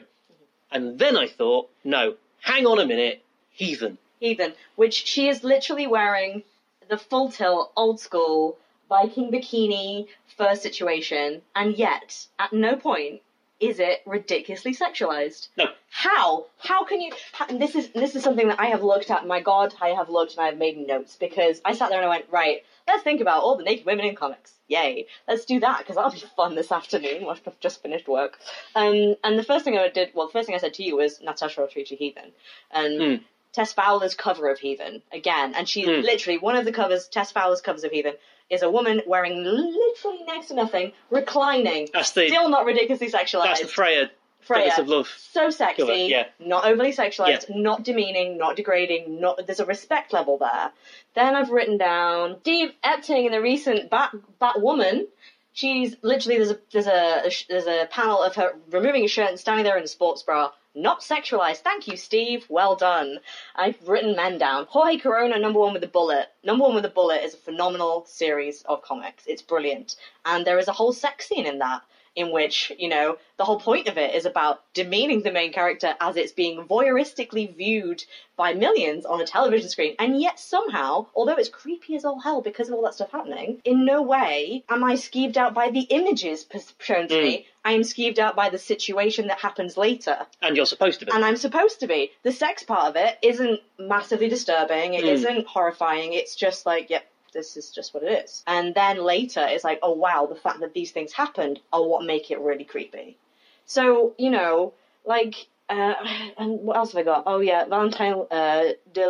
[0.71, 3.97] And then I thought, no, hang on a minute, heathen.
[4.19, 6.43] Heathen, which she is literally wearing
[6.89, 8.57] the full tilt, old school
[8.89, 13.21] Viking bikini fur situation, and yet at no point
[13.59, 15.47] is it ridiculously sexualized.
[15.57, 15.65] No.
[15.89, 16.45] How?
[16.59, 17.11] How can you?
[17.49, 19.25] and This is this is something that I have looked at.
[19.25, 22.05] My God, I have looked and I have made notes because I sat there and
[22.05, 24.53] I went, right, let's think about all the naked women in comics.
[24.67, 27.25] Yay, let's do that because that'll be fun this afternoon.
[27.25, 28.37] Once I've just finished work.
[28.75, 30.97] Um, and the first thing I did, well, the first thing I said to you
[30.97, 32.31] was Natasha Rodriguez Heathen,
[32.71, 33.23] and Hmm.
[33.57, 36.01] Tess Fowler's cover of Heathen again, and she's Hmm.
[36.01, 37.07] literally one of the covers.
[37.07, 38.13] Tess Fowler's covers of Heathen
[38.51, 43.45] is a woman wearing literally next to nothing, reclining, That's the still not ridiculously sexualized.
[43.45, 45.07] that's the Freya, Freya, of Love.
[45.17, 46.27] so sexy, cover, yeah.
[46.39, 49.19] not overly sexualized, not demeaning, not degrading.
[49.19, 50.71] Not there's a respect level there.
[51.15, 55.07] Then I've written down Steve Epting in the recent Bat Batwoman.
[55.53, 59.39] She's literally there's a there's a there's a panel of her removing a shirt and
[59.39, 60.51] standing there in a sports bra.
[60.77, 61.61] Not sexualized.
[61.61, 62.45] Thank you, Steve.
[62.49, 63.19] Well done.
[63.55, 64.67] I've written men down.
[64.69, 66.27] Jorge Corona, number one with a bullet.
[66.43, 69.25] Number one with a bullet is a phenomenal series of comics.
[69.25, 69.95] It's brilliant.
[70.23, 71.81] And there is a whole sex scene in that
[72.17, 75.95] in which, you know, the whole point of it is about demeaning the main character
[76.01, 78.03] as it's being voyeuristically viewed
[78.35, 79.95] by millions on a television screen.
[79.99, 83.61] And yet somehow, although it's creepy as all hell because of all that stuff happening,
[83.65, 86.45] in no way am I skeeved out by the images
[86.79, 87.23] shown to hmm.
[87.23, 87.47] me.
[87.67, 90.25] I am skeeved out by the situation that happens later.
[90.41, 91.11] And you're supposed to be.
[91.11, 92.11] And I'm supposed to be.
[92.23, 94.93] The sex part of it isn't massively disturbing.
[94.93, 95.35] It Mm.
[95.35, 96.13] not horrifying.
[96.13, 98.41] It's just like, yep, this is just what it is.
[98.47, 102.05] And then later, it's like, oh wow, the fact that these things happened are what
[102.05, 103.17] make it really creepy.
[103.65, 104.71] So you know,
[105.03, 105.35] like,
[105.67, 105.95] uh,
[106.37, 107.23] and what else have I got?
[107.25, 109.05] Oh yeah, Valentine uh, De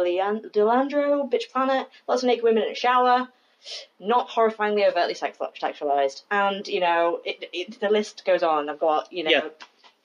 [0.71, 3.29] Landro, Bitch Planet, lots of naked women in a shower.
[3.99, 8.69] Not horrifyingly overtly sex- sexualized, and you know it, it, the list goes on.
[8.69, 9.41] I've got you know Yeah.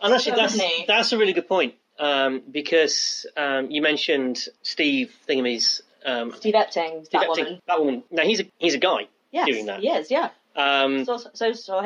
[0.00, 5.82] And actually, that's that's a really good point um, because um, you mentioned Steve Thingamy's
[6.04, 7.60] um, Steve Epting, Steve that Epting, woman.
[7.66, 8.02] that woman.
[8.10, 9.80] Now he's a he's a guy, Yes, doing that.
[9.80, 10.10] he is.
[10.10, 10.30] Yeah.
[10.56, 11.78] um, So so so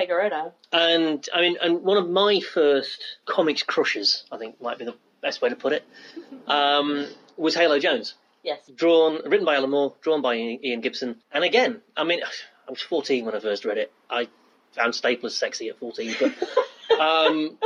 [0.73, 4.95] and I mean, and one of my first comics crushes, I think might be the
[5.21, 5.85] best way to put it,
[6.47, 8.15] um, was Halo Jones.
[8.47, 8.71] Yes.
[8.73, 11.17] Drawn, written by Alan Moore, drawn by Ian Gibson.
[11.33, 12.21] And again, I mean,
[12.69, 13.93] I was 14 when I first read it.
[14.09, 14.29] I
[14.73, 17.59] found staplers sexy at 14, but um,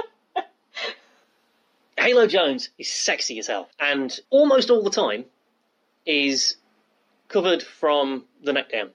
[1.98, 5.26] Halo Jones is sexy as hell, and almost all the time
[6.06, 6.56] is
[7.28, 8.90] covered from the neck down.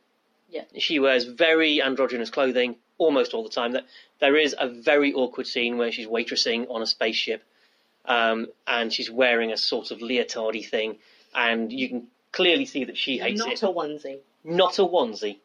[0.49, 0.63] Yeah.
[0.79, 3.73] She wears very androgynous clothing almost all the time.
[3.73, 3.85] That
[4.19, 7.43] there is a very awkward scene where she's waitressing on a spaceship,
[8.05, 10.97] um, and she's wearing a sort of leotardy thing,
[11.35, 13.43] and you can clearly see that she hates it.
[13.43, 13.63] Not it.
[13.63, 14.17] a onesie.
[14.43, 15.37] Not a onesie.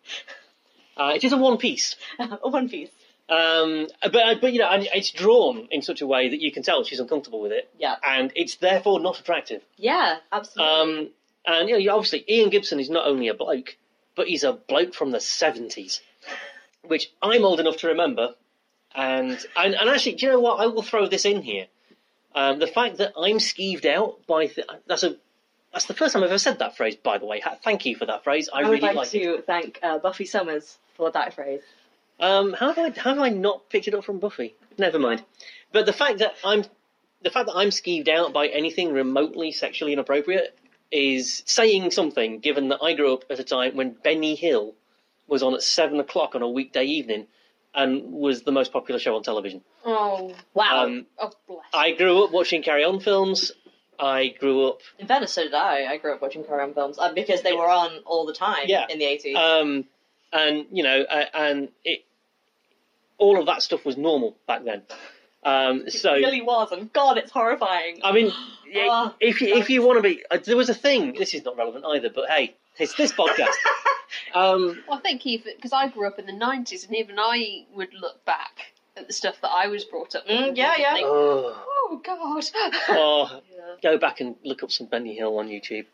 [0.96, 1.96] Uh, it is a one piece.
[2.18, 2.90] a one piece.
[3.28, 6.62] Um, but but you know, and it's drawn in such a way that you can
[6.64, 7.94] tell she's uncomfortable with it, Yeah.
[8.04, 9.62] and it's therefore not attractive.
[9.76, 10.74] Yeah, absolutely.
[11.04, 11.10] Um,
[11.46, 13.76] and you know, obviously, Ian Gibson is not only a bloke,
[14.16, 16.00] but he's a bloke from the seventies,
[16.86, 18.34] which I'm old enough to remember.
[18.96, 20.58] And, and and actually, do you know what?
[20.60, 21.66] I will throw this in here.
[22.34, 25.16] Um, the fact that I'm skeeved out by th- that's a
[25.72, 26.96] that's the first time I've ever said that phrase.
[26.96, 28.48] By the way, Ha- thank you for that phrase.
[28.52, 29.36] I, I, really would like, like it.
[29.36, 31.60] to thank uh, Buffy Summers for that phrase.
[32.18, 34.54] Um, how have I how have I not picked it up from Buffy?
[34.78, 35.24] Never mind.
[35.72, 36.64] But the fact that I'm
[37.22, 40.58] the fact that I'm skeeved out by anything remotely sexually inappropriate
[40.90, 42.40] is saying something.
[42.40, 44.74] Given that I grew up at a time when Benny Hill
[45.28, 47.26] was on at seven o'clock on a weekday evening
[47.72, 49.62] and was the most popular show on television.
[49.84, 50.84] Oh, wow.
[50.86, 51.60] Um, Oh, bless.
[51.72, 53.52] I grew up watching Carry On films.
[54.00, 55.86] I grew up In fairness, so did I.
[55.86, 58.64] I grew up watching Carry On films uh, because they were on all the time
[58.66, 58.86] Yeah.
[58.88, 59.36] in the 80s.
[59.36, 59.84] um,
[60.32, 62.04] and you know, uh, and it,
[63.18, 64.82] all of that stuff was normal back then.
[65.44, 68.00] Um, so It really was, and God, it's horrifying.
[68.02, 68.32] I mean,
[68.72, 71.14] Oh, if you, if you want to be, uh, there was a thing.
[71.18, 73.48] This is not relevant either, but hey, it's this podcast.
[74.34, 77.66] um, Well, I think even because I grew up in the '90s, and even I
[77.74, 80.36] would look back at the stuff that I was brought up with.
[80.38, 80.94] Mm, and yeah, yeah.
[80.94, 82.44] think, oh, oh God.
[82.90, 83.49] oh, Yeah.
[83.82, 85.86] Go back and look up some Benny Hill on YouTube.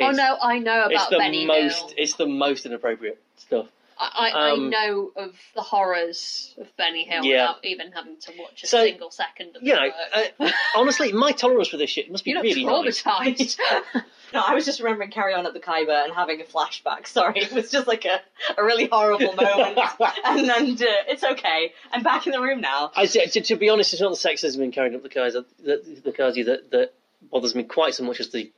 [0.00, 1.78] oh It's- no, I know it's about the Benny most.
[1.78, 1.90] Hill.
[1.96, 3.66] It's the most inappropriate stuff.
[3.96, 7.42] I, I, um, I know of the horrors of Benny Hill Yeah.
[7.50, 9.88] without even having to watch a So, single second of You know,
[10.36, 10.52] the work.
[10.52, 13.32] uh, honestly, my tolerance for this shit must be you look really high.
[13.32, 13.58] traumatized.
[14.32, 17.06] No, I was just remembering Carry On at the Khyber and having a flashback.
[17.06, 18.20] Sorry, it was just like a,
[18.58, 19.78] a really horrible moment.
[20.24, 21.72] and then uh, it's okay.
[21.92, 22.90] I'm back in the room now.
[22.96, 26.00] I, to, to be honest, it's not the sexism in carrying up the Khyber, the,
[26.04, 26.92] the Kazi that, that
[27.30, 28.52] bothers me quite so much as the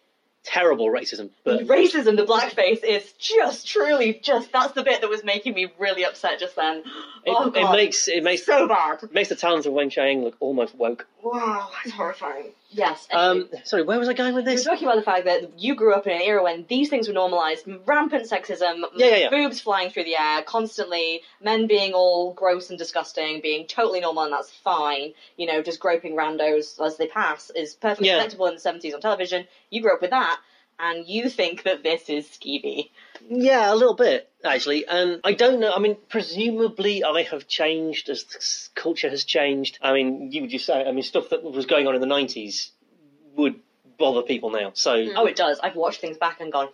[0.47, 1.31] terrible racism.
[1.45, 5.73] But Racism, the blackface, is just truly just that's the bit that was making me
[5.79, 6.79] really upset just then.
[6.79, 6.85] it,
[7.27, 9.01] oh it god, makes it makes so bad.
[9.13, 11.07] makes the Talons of Weng-Chiang look almost woke.
[11.23, 12.53] Wow, that's horrifying.
[12.77, 13.09] Yes.
[13.11, 14.65] Um, sorry, where was I going with We're this?
[14.65, 17.15] talking about the fact that you grew up in an era when these things were
[17.15, 19.31] normalised, rampant sexism, Yeah, yeah, yeah.
[19.31, 24.25] boobs flying through the air, constantly, men being all gross and disgusting, being totally normal,
[24.25, 25.15] and that's fine.
[25.39, 29.01] You know, just groping randos as they pass is perfectly acceptable in the 70s on
[29.01, 29.47] television.
[29.71, 30.39] You grew up with that,
[30.79, 32.91] and you think that this is skeevy.
[33.29, 35.73] Yeah, a little bit actually, and I don't know.
[35.73, 39.79] I mean, presumably I have changed as s- culture has changed.
[39.83, 42.07] I mean, you would just say, I mean, stuff that was going on in the
[42.07, 42.71] nineties
[43.35, 43.57] would
[43.99, 44.71] bother people now.
[44.75, 44.95] So.
[44.97, 45.13] Mm.
[45.17, 45.59] Oh, it does.
[45.61, 46.69] I've watched things back and gone,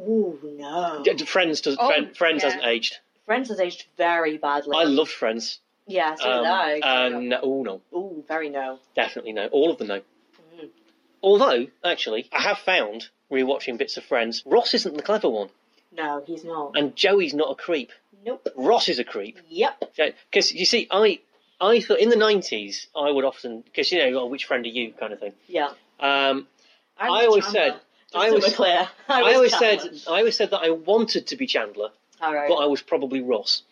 [0.00, 1.02] ooh, no.
[1.04, 1.76] D- Friends does.
[1.78, 2.50] Oh, Friend, Friends yeah.
[2.50, 2.96] hasn't aged.
[3.26, 4.76] Friends has aged very badly.
[4.76, 5.60] I loved Friends.
[5.86, 6.50] Yeah, so Um, did
[6.84, 7.04] I.
[7.04, 8.78] and oh no, Ooh, very no.
[8.94, 9.46] definitely no.
[9.48, 10.00] All of them no.
[10.60, 10.68] Mm.
[11.22, 15.48] Although, actually, I have found rewatching bits of Friends, Ross isn't the clever one,
[15.92, 16.72] No, he's not.
[16.76, 17.90] and Joey's not a creep.
[18.24, 18.46] Nope.
[18.56, 19.38] Ross is a creep.
[19.48, 19.94] Yep.
[20.30, 21.20] Because you see, I
[21.60, 24.68] I thought in the nineties I would often because you know, oh, which friend are
[24.68, 25.32] you kind of thing.
[25.46, 25.70] Yeah.
[26.00, 26.46] Um,
[26.98, 27.80] I, always Chandler, said-
[28.14, 28.88] I always- clear.
[29.08, 29.92] I, I, always Chandler.
[29.94, 32.48] said I always said that I wanted to be Chandler, All right.
[32.48, 33.62] but I was probably Ross.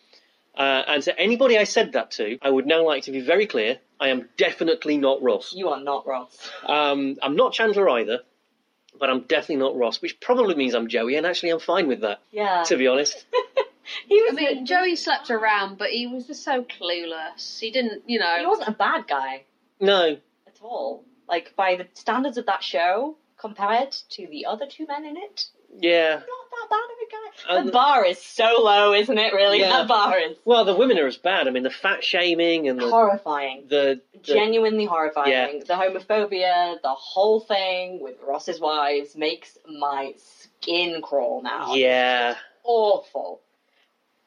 [0.55, 3.45] Uh, and to anybody I said that to, I would now like to be very
[3.47, 5.53] clear: I am definitely not Ross.
[5.53, 6.35] you are not Ross.
[6.65, 8.21] Um, I'm not Chandler either,
[8.99, 12.01] but I'm definitely not Ross, which probably means I'm Joey, and actually I'm fine with
[12.01, 12.63] that, Yeah.
[12.63, 13.25] to be honest.
[14.07, 14.31] he was.
[14.33, 17.59] I mean, Joey slept around, but he was just so clueless.
[17.59, 18.37] He didn't, you know.
[18.39, 19.43] he wasn't a bad guy
[19.79, 21.03] No, at all.
[21.27, 25.45] Like by the standards of that show, compared to the other two men in it,
[25.79, 26.15] yeah.
[26.15, 27.59] not that bad of a guy.
[27.59, 29.33] Um, the bar is so low, isn't it?
[29.33, 29.69] Really, Yeah.
[29.69, 31.47] that bar is Well, the women are as bad.
[31.47, 33.65] I mean, the fat shaming and the horrifying.
[33.69, 35.31] the, the Genuinely horrifying.
[35.31, 35.47] Yeah.
[35.65, 41.75] The homophobia, the whole thing with Ross's wives makes my skin crawl now.
[41.75, 43.41] yeah, Awful.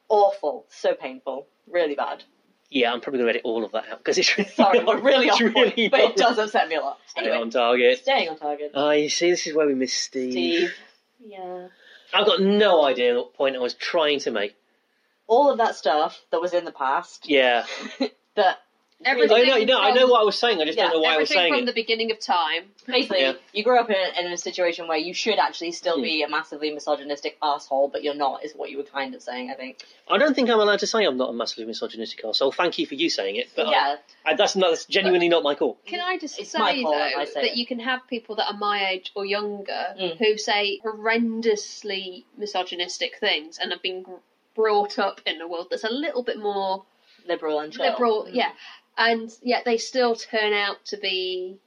[0.09, 0.65] Awful.
[0.69, 1.47] So painful.
[1.69, 2.23] Really bad.
[2.69, 2.91] yeah.
[2.91, 5.27] I'm probably gonna edit all of that out because it's really Sorry, not- we're really
[5.27, 6.97] it's off point, really but not it does upset me a lot.
[7.07, 7.99] Stay Anyway, on target.
[7.99, 8.71] staying on target.
[8.73, 10.31] Oh, you see, this is where we miss Steve.
[10.31, 10.73] Steve.
[11.23, 11.67] Yeah.
[12.13, 14.55] I've got no idea what point I was trying to make.
[15.27, 17.65] All of that stuff that was in the past Yeah,
[18.35, 18.57] that
[19.03, 20.61] Everything I know, you know, I know what I was saying.
[20.61, 21.65] I just Yeah, don't know why I was Everything saying from it.
[21.65, 22.65] the beginning of time.
[22.87, 23.33] basically Yeah.
[23.53, 26.01] you grew up in, in a situation where you should actually still Hmm.
[26.03, 29.49] be a massively misogynistic asshole, but you're not, is what you were kind of saying,
[29.51, 29.79] I think.
[30.07, 32.51] I don't think I'm allowed to say I'm not a massively misogynistic asshole.
[32.51, 33.95] Thank you for you saying it, but yeah.
[34.25, 35.77] I, that's not, that's genuinely not my call.
[35.85, 37.55] Can I just It's say my fault if though I say that it.
[37.57, 40.17] you can have people that are my age or younger Mm.
[40.17, 44.13] who say horrendously misogynistic things and have been gr-
[44.55, 46.85] brought up in a world that's a little bit more
[47.27, 47.85] Liberal and chill.
[47.85, 48.33] liberal, Mm.
[48.33, 48.51] yeah,
[48.97, 51.57] and yet they still turn out to be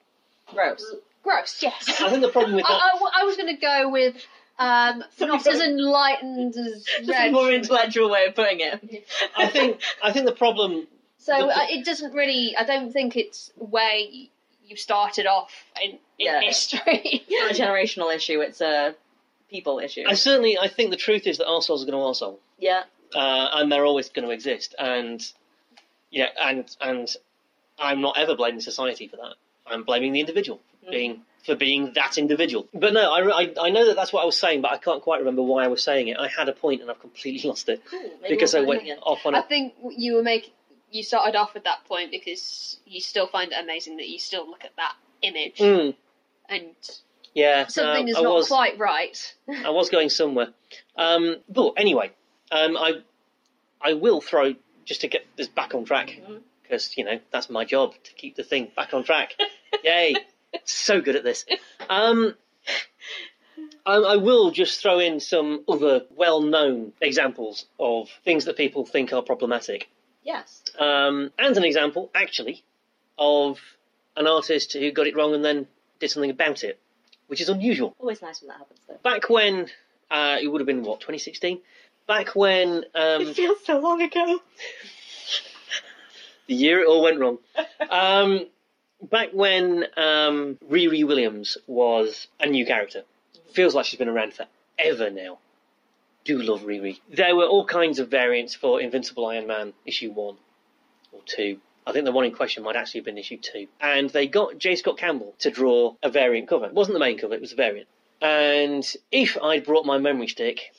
[0.52, 0.84] Gross.
[1.22, 1.58] gross.
[1.62, 2.72] Yes, I think the problem with that.
[2.72, 4.14] I- I was going to go with
[4.58, 7.32] um, not as enlightened as Just a Reg.
[7.32, 9.06] more intellectual way of putting it.
[9.36, 10.86] I think I think the problem.
[11.18, 12.54] So The- uh, it doesn't really.
[12.56, 14.28] I don't think it's where y-
[14.66, 16.40] you started off in, in Yeah.
[16.40, 16.80] history.
[17.28, 18.94] It's not a generational issue, it's a
[19.50, 20.04] people issue.
[20.06, 22.36] I certainly I think the truth is that arseholes are going to arsehole.
[22.58, 22.82] Yeah.
[23.14, 24.74] uh, and they're always going to exist.
[24.78, 25.20] And
[26.20, 27.08] know, and and
[27.78, 29.34] I'm not ever blaming society for that.
[29.66, 30.90] I'm blaming the individual for Mm.
[30.92, 32.66] being for being that individual.
[32.72, 35.02] But no, I, I, I know that that's what I was saying, but I can't
[35.02, 36.16] quite remember why I was saying it.
[36.18, 38.10] I had a point and I've completely lost it Cool.
[38.28, 38.98] Because I went again.
[39.02, 39.42] off on I a.
[39.42, 40.52] think you were making.
[40.90, 44.48] You started off with that point because you still find it amazing that you still
[44.48, 45.94] look at that image Mm,
[46.48, 46.66] and
[47.34, 49.34] yeah, something no, is I not was quite right.
[49.64, 50.48] I was going somewhere.
[50.96, 52.12] Um, but anyway,
[52.52, 53.00] um, I
[53.82, 56.18] I will throw just to get this back on track
[56.62, 59.34] because you know that's my job to keep the thing back on track.
[59.84, 60.16] Yay!
[60.64, 61.44] So good at this.
[61.88, 62.34] Um,
[63.86, 69.12] I, I will just throw in some other well-known examples of things that people think
[69.12, 69.88] are problematic.
[70.22, 70.62] Yes.
[70.78, 72.64] Um, and an example, actually,
[73.18, 73.58] of
[74.16, 75.66] an artist who got it wrong and then
[76.00, 76.80] did something about it,
[77.26, 77.94] which is unusual.
[77.98, 78.98] Always nice when that happens, though.
[79.02, 79.68] Back when
[80.10, 81.60] uh, it would have been what 2016.
[82.06, 84.40] Back when um, It feels so long ago.
[86.46, 87.38] the year it all went wrong.
[87.88, 88.46] Um,
[89.02, 93.02] back when um, Riri Williams was a new character.
[93.52, 95.38] Feels like she's been around forever now.
[96.24, 97.00] Do love Riri.
[97.10, 100.36] There were all kinds of variants for Invincible Iron Man issue one
[101.12, 101.58] or two.
[101.86, 103.66] I think the one in question might actually have been issue two.
[103.80, 104.76] And they got J.
[104.76, 106.66] Scott Campbell to draw a variant cover.
[106.66, 107.88] It wasn't the main cover, it was a variant.
[108.22, 110.72] And if I'd brought my memory stick,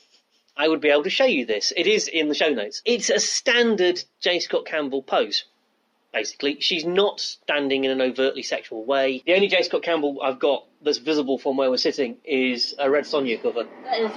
[0.56, 1.72] I would be able to show you this.
[1.76, 2.82] It is in the show notes.
[2.84, 4.40] It's a standard J.
[4.40, 5.44] Scott Campbell pose
[6.16, 6.56] basically.
[6.60, 9.22] She's not standing in an overtly sexual way.
[9.26, 9.62] The only J.
[9.62, 13.64] Scott Campbell I've got that's visible from where we're sitting is a Red Sonja cover.
[13.84, 14.12] That is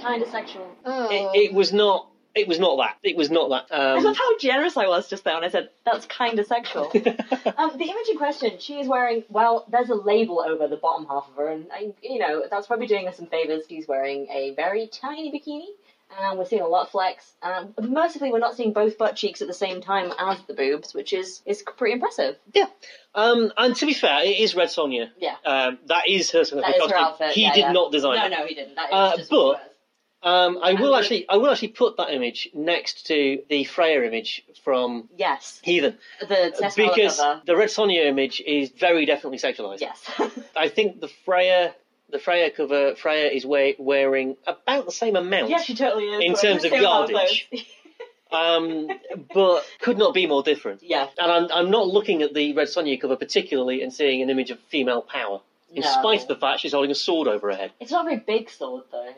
[0.00, 0.66] kind of sexual.
[0.86, 1.08] Oh.
[1.10, 2.08] It, it was not.
[2.34, 2.96] It was not that.
[3.02, 3.66] It was not that.
[3.76, 6.46] I Um, love how generous I was just there when I said that's kind of
[6.46, 6.84] sexual.
[6.94, 9.24] um, the image in question, she is wearing.
[9.28, 12.66] Well, there's a label over the bottom half of her, and I, you know that's
[12.66, 13.64] probably doing her some favors.
[13.68, 15.66] She's wearing a very tiny bikini,
[16.20, 17.32] and we're seeing a lot of flex.
[17.42, 20.92] Um, mercifully, we're not seeing both butt cheeks at the same time as the boobs,
[20.92, 22.36] which is is pretty impressive.
[22.52, 22.66] Yeah.
[23.14, 25.08] Um, and to be fair, it is Red Sonja.
[25.18, 25.36] Yeah.
[25.46, 27.72] Um, that is her That is her outfit, He yeah, did yeah.
[27.72, 28.30] not design No, it.
[28.30, 28.74] no, no, he didn't.
[28.74, 29.70] That is Uh, just but- what it was.
[30.24, 31.28] Um, I will actually.
[31.28, 36.26] I will actually put that image next to the Freya image from yes, Heathen the
[36.58, 37.42] Tessella because cover.
[37.44, 39.80] the Red Sonja image is very definitely sexualized.
[39.82, 40.02] Yes.
[40.56, 41.74] I think the Freya,
[42.10, 45.50] the Freya cover, Freya is we- wearing about the same amount.
[45.50, 46.24] yeah, she totally is.
[46.24, 47.46] In terms of same amount yardage.
[47.50, 47.64] clothes.
[48.32, 48.88] um,
[49.34, 50.82] but could not be more different.
[50.82, 51.06] yeah.
[51.18, 54.50] And I'm, I'm not looking at the Red Sonja cover particularly and seeing an image
[54.50, 55.40] of female power,
[55.74, 55.88] in No.
[55.90, 57.72] spite of the fact she's holding a sword over her head.
[57.78, 59.12] It's not a very big sword though.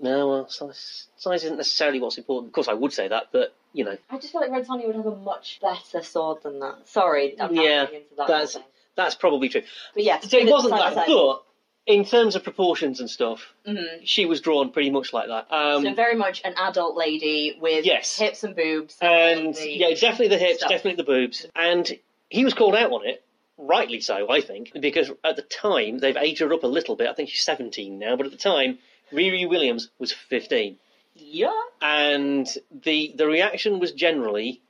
[0.00, 2.48] No, well, size, size isn't necessarily what's important.
[2.50, 4.86] Of course, I would say that, but you know, I just feel like Red Sonja
[4.86, 6.88] would have a much better sword than that.
[6.88, 8.26] Sorry, I'm not Yeah, getting into that.
[8.28, 8.58] that's-
[8.96, 9.62] that's probably true.
[9.94, 11.42] But yeah, So it wasn't that, but
[11.86, 14.00] in terms of proportions and stuff, Mhm.
[14.04, 15.46] she was drawn pretty much like that.
[15.52, 18.18] Um, so very much an adult lady with Yes.
[18.18, 18.96] hips and boobs.
[19.00, 20.70] and the yeah, definitely the hips, stuff.
[20.70, 23.22] definitely the boobs, and he was called out on it.
[23.56, 27.08] Rightly so, I think, because at the time they've aged her up a little bit.
[27.08, 28.78] I think she's 17 now, but at the time,
[29.12, 30.78] Riri Williams was 15,
[31.16, 31.52] Yeah.
[31.82, 34.60] and the the reaction was generally,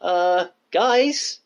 [0.00, 1.40] uh, guys,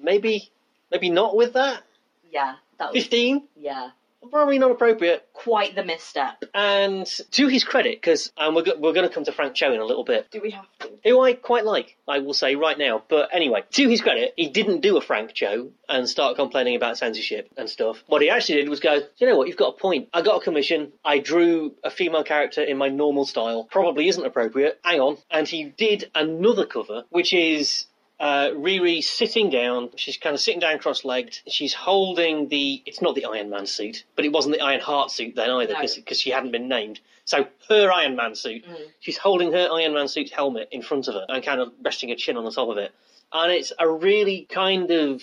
[0.00, 0.50] maybe
[0.90, 1.82] maybe not with that.
[2.30, 2.56] Yeah.
[2.78, 3.90] That was 15, yeah.
[4.30, 5.26] Probably not appropriate.
[5.32, 6.42] Quite the misstep.
[6.54, 9.72] And to his credit, because um, we're, go- we're going to come to Frank Cho
[9.72, 10.90] in a little bit, Do we have to?
[11.04, 13.02] who I quite like, I will say right now.
[13.08, 16.98] But anyway, to his credit, he didn't do a Frank Cho and start complaining about
[16.98, 18.02] censorship and stuff.
[18.06, 20.08] What he actually did was go, you know what, you've got a point.
[20.12, 20.92] I got a commission.
[21.04, 23.64] I drew a female character in my normal style.
[23.70, 24.78] Probably isn't appropriate.
[24.84, 25.18] Hang on.
[25.30, 27.86] And he did another cover, which is
[28.20, 29.90] uh, Riri sitting down.
[29.96, 31.40] She's kind of sitting down cross-legged.
[31.48, 32.82] She's holding the.
[32.84, 35.74] It's not the Iron Man suit, but it wasn't the Iron Heart suit then either,
[35.74, 35.80] No.
[35.80, 37.00] because she hadn't been named.
[37.24, 38.64] So her Iron Man suit.
[38.66, 38.76] Mm.
[39.00, 42.08] She's holding her Iron Man suit helmet in front of her and kind of resting
[42.08, 42.92] her chin on the top of it.
[43.32, 45.22] And it's a really kind of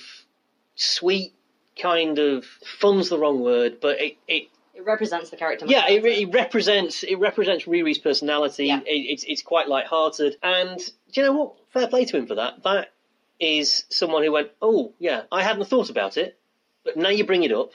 [0.76, 1.34] sweet,
[1.82, 2.46] kind of
[2.80, 5.66] fun's the wrong word, but it, it It represents the character.
[5.68, 8.68] yeah, it, it represents it represents Riri's personality.
[8.68, 8.80] Yeah.
[8.80, 11.56] It, it's it's quite light-hearted, and do you know what?
[11.72, 12.64] Fair play to him for that.
[12.64, 12.92] That
[13.40, 16.38] is someone who went, oh yeah, I hadn't thought about it,
[16.84, 17.72] but now you bring it up,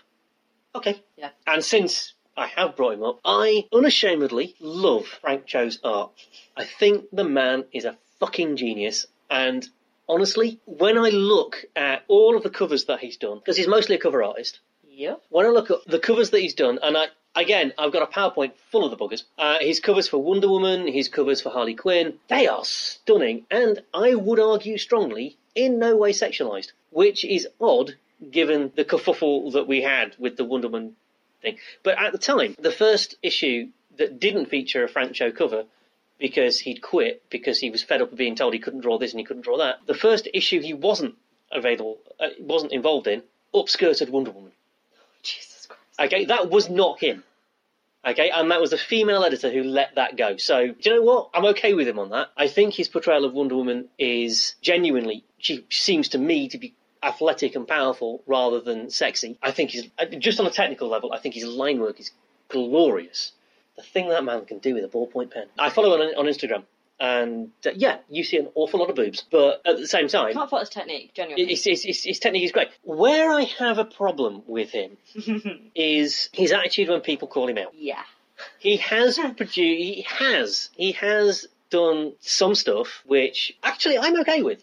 [0.75, 1.03] okay.
[1.17, 1.31] Yeah.
[1.47, 6.13] And since I have brought him up, I unashamedly love Frank Cho's art.
[6.57, 9.67] I think the man is a fucking genius, and
[10.09, 13.97] honestly, when I look at all of the covers that he's done, because he's mostly
[13.97, 14.61] a cover artist,
[15.01, 15.23] Yep.
[15.31, 18.13] when I look at the covers that he's done, and I again, I've got a
[18.13, 19.23] PowerPoint full of the buggers.
[19.39, 23.83] Uh, his covers for Wonder Woman, his covers for Harley Quinn, they are stunning, and
[23.95, 27.97] I would argue strongly, in no way sexualized, which is odd
[28.31, 30.97] given the kerfuffle that we had with the Wonder Woman
[31.41, 31.57] thing.
[31.83, 35.65] But at the time, the first issue that didn't feature a Frank Cho cover
[36.19, 39.13] because he'd quit because he was fed up of being told he couldn't draw this
[39.13, 39.79] and he couldn't draw that.
[39.87, 41.15] The first issue he wasn't
[41.51, 43.23] available, uh, wasn't involved in,
[43.55, 44.53] upskirted Wonder Woman.
[45.23, 46.13] Jesus Christ.
[46.13, 47.25] Okay, that was not him.
[48.07, 50.39] Okay, and that was a female editor who let that go.
[50.39, 51.31] So, do you know what?
[51.35, 52.29] I'm okay with him on that.
[52.35, 56.75] I think his portrayal of Wonder Woman is genuinely, she seems to me to be
[57.03, 59.39] athletic and powerful rather than sexy.
[59.43, 62.11] I think he's, uh, just on a technical level, I think his line work is
[62.49, 63.33] glorious.
[63.77, 65.47] The thing that man can do with a ballpoint pen.
[65.59, 66.65] I follow him on, on Instagram,
[67.01, 70.33] and uh, yeah, you see an awful lot of boobs, but at the same time,
[70.35, 71.47] Can't fault his technique, genuinely.
[71.47, 72.69] his, his, his, his technique is great.
[72.83, 74.97] Where I have a problem with him
[75.75, 77.73] is his attitude when people call him out.
[77.77, 78.03] yeah.
[78.59, 84.63] He has produced, he has, he has done some stuff which actually I'm okay with.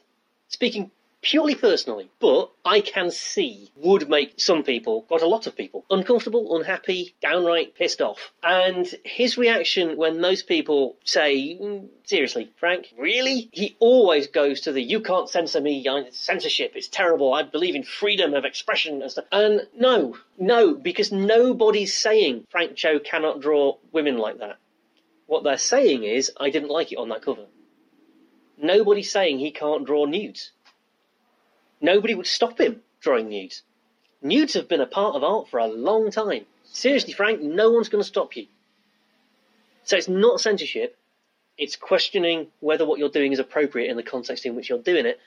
[0.49, 0.89] Speaking
[1.27, 5.83] purely personally, but I can see would make some people, quite a lot of people,
[5.89, 8.31] uncomfortable, unhappy, downright pissed off.
[8.41, 13.49] And his reaction when those people say, "Mm, seriously, Frank, really?
[13.51, 17.83] He always goes to the, you can't censor me, censorship, it's terrible, I believe in
[17.83, 19.25] freedom of expression and stuff.
[19.29, 24.59] And no, no, because nobody's saying Frank Cho cannot draw women like that.
[25.25, 27.47] What they're saying is, I didn't like it on that cover.
[28.57, 30.51] Nobody's saying he can't draw nudes.
[31.81, 33.63] Nobody would stop him drawing nudes.
[34.21, 36.45] Nudes have been a part of art for a long time.
[36.63, 38.47] Seriously, Frank, no one's going to stop you.
[39.83, 40.97] So it's not censorship.
[41.57, 45.05] It's questioning whether what you're doing is appropriate in the context in which you're doing
[45.05, 45.19] it.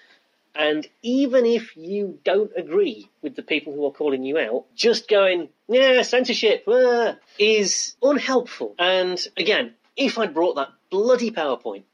[0.55, 5.09] And even if you don't agree with the people who are calling you out, just
[5.09, 8.75] going, yeah, censorship, ah, is unhelpful.
[8.79, 11.85] And again, if I'd brought that bloody PowerPoint,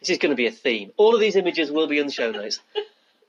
[0.00, 0.92] this is going to be a theme.
[0.96, 2.60] All of these images will be in the show notes.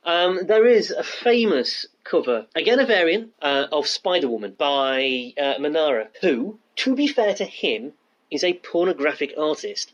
[0.09, 5.59] Um, there is a famous cover, again a variant, uh, of Spider Woman by uh,
[5.59, 7.93] Manara, who, to be fair to him,
[8.31, 9.93] is a pornographic artist.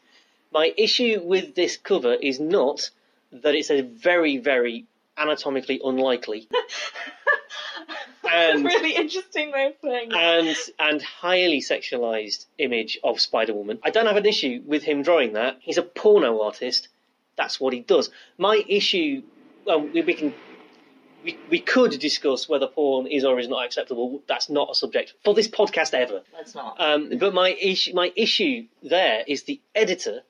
[0.54, 2.92] My issue with this cover is not
[3.34, 4.86] that it's a very, very
[5.18, 6.48] anatomically unlikely
[8.32, 10.14] and really interesting way of it.
[10.14, 13.80] and and highly sexualized image of Spider Woman.
[13.84, 15.58] I don't have an issue with him drawing that.
[15.60, 16.88] He's a porno artist.
[17.36, 18.10] That's what he does.
[18.38, 19.22] My issue,
[19.66, 20.34] well, we, we can.
[21.24, 24.22] We, we could discuss whether porn is or is not acceptable.
[24.28, 26.22] That's not a subject for this podcast ever.
[26.32, 26.80] Let's not.
[26.80, 30.22] Um, but my issue, my issue there is the editor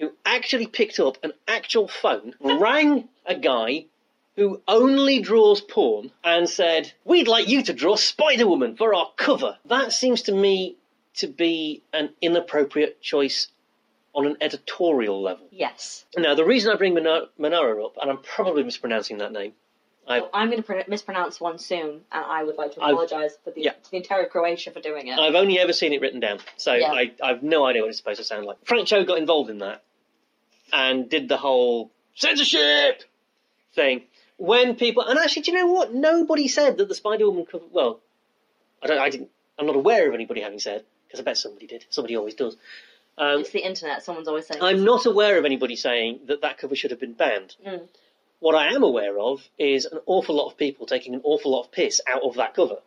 [0.00, 3.84] who actually picked up an actual phone, rang a guy
[4.34, 9.12] who only draws porn, and said, "We'd like you to draw Spider Woman for our
[9.16, 10.76] cover." That seems to me
[11.14, 13.48] to be an inappropriate choice
[14.14, 15.46] on an editorial level.
[15.50, 16.04] yes.
[16.16, 19.52] Now, the reason I bring Manara up, and I'm probably mispronouncing that name,
[20.06, 23.36] I- Well, I'm going to pr- mispronounce one soon, and I would like to apologise
[23.42, 23.72] for the, yeah.
[23.72, 25.18] to the entire Croatia for doing it.
[25.18, 26.92] I've only ever seen it written down, so Yeah.
[26.92, 28.58] I, I've no idea what it's supposed to sound like.
[28.64, 29.82] Frank Cho got involved in that
[30.72, 33.02] and did the whole censorship
[33.74, 34.02] thing.
[34.36, 35.94] When people, and actually, do you know what?
[35.94, 37.64] Nobody said that the Spider Woman cover.
[37.72, 38.00] Well,
[38.82, 38.98] I don't.
[38.98, 39.30] I didn't.
[39.58, 41.84] I'm not aware of anybody having said because I bet somebody did.
[41.90, 42.56] Somebody always does.
[43.16, 44.02] Um, it's the internet.
[44.02, 44.62] Someone's always saying.
[44.62, 47.56] I'm not aware of anybody saying that that cover should have been banned.
[47.66, 47.82] Mm.
[48.40, 51.62] What I am aware of is an awful lot of people taking an awful lot
[51.64, 52.78] of piss out of that cover.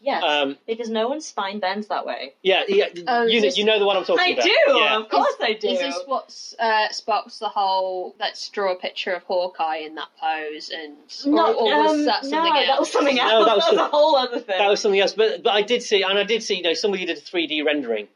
[0.00, 2.34] Yes, Um, because no one's spine bends that way.
[2.42, 2.88] yeah, yeah.
[3.06, 4.44] Oh, you, know, this- you know the one I'm talking I about.
[4.44, 4.50] do.
[4.50, 4.98] Yeah.
[4.98, 5.68] Of course, I do.
[5.68, 10.08] Is this what uh, sparks the whole let's draw a picture of Hawkeye in that
[10.20, 12.66] pose and or, Not, or was um, that something no, else?
[12.66, 13.30] that was something else.
[13.30, 14.58] No, that was a whole other thing.
[14.58, 16.74] That was something else, but but I did see, and I did see, you know,
[16.74, 18.08] somebody did a 3D rendering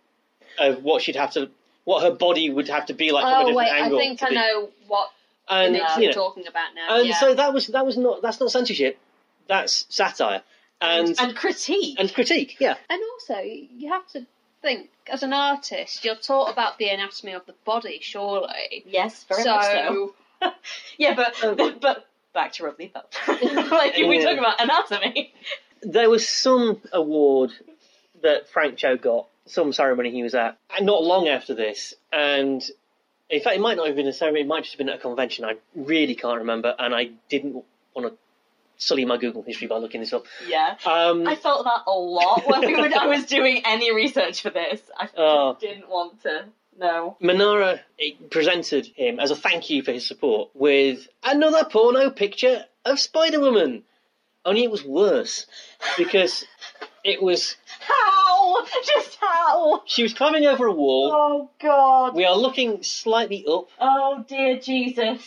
[0.58, 1.48] of what she'd have to,
[1.88, 3.98] what her body would have to be like from a Oh different wait, I angle.
[3.98, 5.08] think I be- know what
[5.48, 6.96] And image you you're know, talking about now.
[6.98, 7.18] and yeah.
[7.20, 8.98] so that was that was not that's not censorship,
[9.46, 10.42] that's satire
[10.80, 11.96] and and critique.
[11.98, 12.56] and critique.
[12.60, 14.26] Yeah, And also, you have to
[14.62, 18.84] think, as an artist, you're taught about the anatomy of the body, surely.
[18.86, 20.14] yes, very so, much so.
[20.98, 23.10] Yeah, but Um, but, but back to Rob Liefeld.
[23.80, 25.32] like if we talk about anatomy.
[25.82, 27.50] there was some award
[28.22, 32.62] that Frank Cho got, some ceremony he was at, and not long after this, and
[33.30, 34.96] in fact, it might not have been a ceremony; it might just have been at
[34.96, 35.44] a convention.
[35.44, 37.62] I really can't remember, and I didn't
[37.94, 38.18] want to
[38.80, 40.24] sully my Google history by looking this up.
[40.46, 40.76] Yeah.
[40.86, 44.50] Um, I felt that a lot when we were, I was doing any research for
[44.50, 44.80] this.
[44.96, 45.56] I just Oh.
[45.60, 46.44] didn't want to
[46.78, 47.16] know.
[47.20, 47.80] Manara
[48.30, 53.40] presented him as a thank you for his support with another porno picture of Spider
[53.40, 53.82] Woman.
[54.44, 55.46] Only it was worse
[55.98, 56.44] because
[57.02, 58.27] it was How?
[59.86, 61.12] She was climbing over a wall.
[61.14, 62.14] Oh God.
[62.14, 65.22] We are looking slightly up, Oh dear Jesus.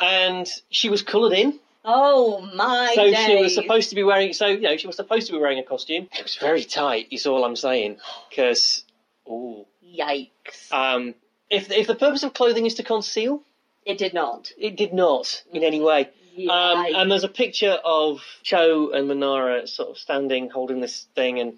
[0.00, 1.58] and she was coloured in.
[1.84, 3.18] Oh my so days.
[3.26, 4.32] she was supposed to be wearing.
[4.32, 6.08] So you know, she was supposed to be wearing a costume.
[6.16, 7.06] It was very tight.
[7.10, 7.96] Is all I'm saying.
[8.28, 8.84] Because,
[9.28, 10.70] oh, Yikes.
[10.72, 11.14] um,
[11.48, 13.42] if if the purpose of clothing is to conceal,
[13.86, 14.52] it did not.
[14.58, 16.10] it did not in any way.
[16.38, 16.94] Um, Yikes.
[16.96, 21.54] and there's a picture of Cho and Manara sort of standing holding this thing, and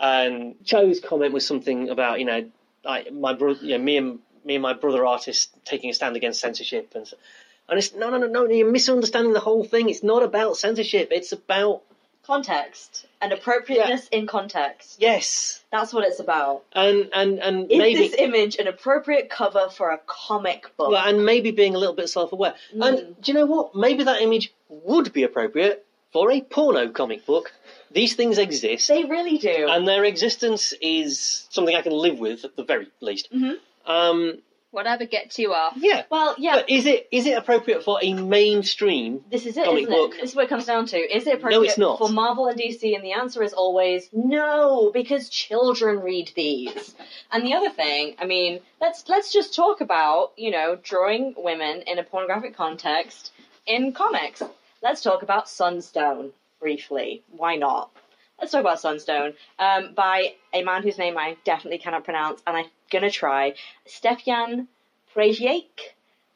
[0.00, 2.50] and Cho's comment was something about you know,
[2.86, 6.16] I, my brother, you know, me and me and my brother artist taking a stand
[6.16, 7.16] against censorship, and so,
[7.68, 9.88] and it's no, no, no, no, you're misunderstanding the whole thing.
[9.88, 11.08] It's not about censorship.
[11.10, 11.82] It's about
[12.24, 14.96] context and appropriateness in context.
[15.00, 16.62] yes, That's what it's about.
[16.74, 20.90] and and and Is maybe this image an appropriate cover for a comic book?
[20.90, 22.54] well, and maybe being a little bit self-aware.
[22.76, 22.86] Mm.
[22.86, 23.74] And do you know what?
[23.74, 27.52] Maybe that image would be appropriate for a porno comic book.
[27.90, 28.88] These things exist.
[28.88, 29.66] they really do.
[29.68, 33.32] and their existence is something I can live with at the very least.
[33.32, 33.56] Mhm.
[33.86, 34.38] Um,
[34.70, 35.72] Whatever gets you off.
[35.78, 36.02] Yeah.
[36.10, 36.56] Well, yeah.
[36.56, 39.24] But is it is it appropriate for a mainstream?
[39.30, 40.14] This is it, comic isn't book.
[40.14, 40.20] it?
[40.20, 40.98] This is what it comes down to.
[40.98, 41.98] Is it appropriate No, it's not.
[41.98, 42.94] for Marvel and DC?
[42.94, 46.94] And the answer is always no, because children read these.
[47.32, 51.80] And the other thing, I mean, let's let's just talk about you know drawing women
[51.86, 53.32] in a pornographic context
[53.66, 54.42] in comics.
[54.80, 57.22] Let's talk about Sunstone briefly.
[57.30, 57.90] Why not?
[58.38, 62.56] Let's talk about Sunstone um, by a man whose name I definitely cannot pronounce, and
[62.56, 63.54] I'm gonna try.
[63.86, 64.68] Stefan
[65.12, 65.64] Prejek.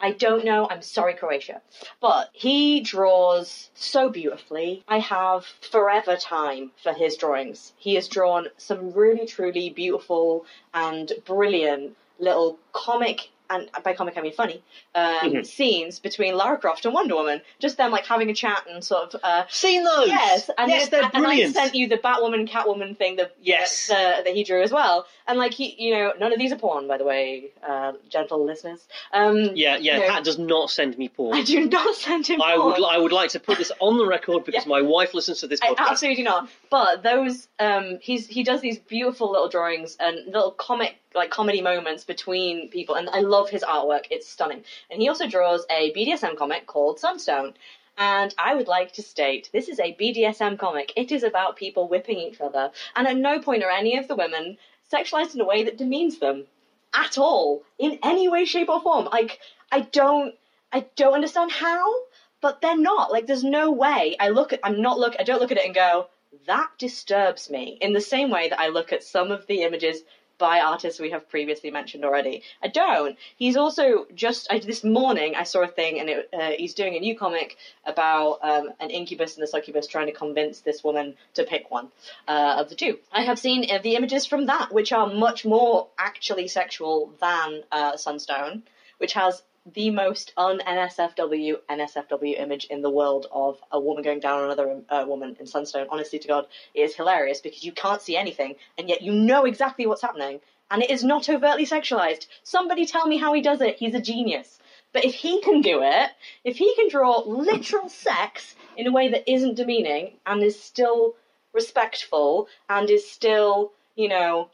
[0.01, 0.67] I don't know.
[0.69, 1.63] I'm sorry, Croatia.
[2.01, 4.83] But he draws so beautifully.
[4.89, 7.73] I have forever time for his drawings.
[7.77, 13.31] He has drawn some really, truly beautiful and brilliant little comic.
[13.51, 14.63] And by comic I mean funny
[14.95, 15.47] um, Mhm.
[15.47, 19.15] scenes between Lara Croft and Wonder Woman, just them like having a chat and sort
[19.15, 20.09] of uh, Seen those?
[20.09, 21.57] Yes, and yes, they're and brilliant.
[21.57, 23.89] I sent you the Batwoman, Catwoman thing that Yes.
[23.89, 25.07] that, that he drew as well.
[25.27, 28.45] And like he, you know, none of these are porn, by the way, uh, gentle
[28.45, 28.81] listeners.
[29.13, 29.99] Um, yeah, yeah.
[29.99, 30.09] No.
[30.09, 31.37] Pat does not send me porn.
[31.37, 32.81] I do not send him I porn.
[32.81, 34.71] would, I would like to put this on the record because Yeah.
[34.71, 35.89] my wife listens to this I podcast.
[35.91, 36.49] absolutely not.
[36.71, 41.63] But those, um, he's he does these beautiful little drawings and little comic like comedy
[41.63, 44.07] moments between people, and I love his artwork.
[44.11, 44.65] It's stunning.
[44.91, 47.55] And he also draws a BDSM comic called Sunstone.
[47.99, 50.93] And I would like to state this is a BDSM comic.
[50.97, 54.17] It is about people whipping each other, and at no point are any of the
[54.17, 54.57] women
[54.91, 56.47] sexualized in a way that demeans them
[56.95, 59.07] at all in any way, shape, or form.
[59.07, 59.39] Like
[59.71, 60.35] I don't,
[60.73, 61.95] I don't understand how,
[62.41, 63.13] but they're not.
[63.13, 64.17] Like there's no way.
[64.19, 66.09] I look at, I'm not look, I don't look at it and go
[66.47, 70.03] that disturbs me in the same way that I look at some of the images
[70.43, 72.43] by artists we have previously mentioned already.
[72.61, 73.17] I don't.
[73.37, 76.97] He's also just I, this morning I saw a thing and it, uh, he's doing
[76.97, 81.15] a new comic about um, an incubus and a succubus trying to convince this woman
[81.35, 81.87] to pick one
[82.27, 82.99] uh, of the two.
[83.13, 87.63] I have seen uh, the images from that, which are much more actually sexual than
[87.71, 88.65] uh, Sunstone,
[88.99, 89.43] which has
[89.75, 94.83] the most un-NSFW NSFW image in the world of a woman going down on another
[94.89, 95.87] uh, woman in Sunstone.
[95.91, 99.45] Honestly to God, it is hilarious because you can't see anything and yet you know
[99.45, 100.41] exactly what's happening
[100.71, 102.27] and it is not overtly sexualized.
[102.43, 103.77] Somebody tell me how he does it.
[103.77, 104.59] He's a genius.
[104.93, 106.11] But if he can do it,
[106.45, 111.15] if he can draw literal sex in a way that isn't demeaning and is still
[111.53, 114.51] respectful and is still, you know,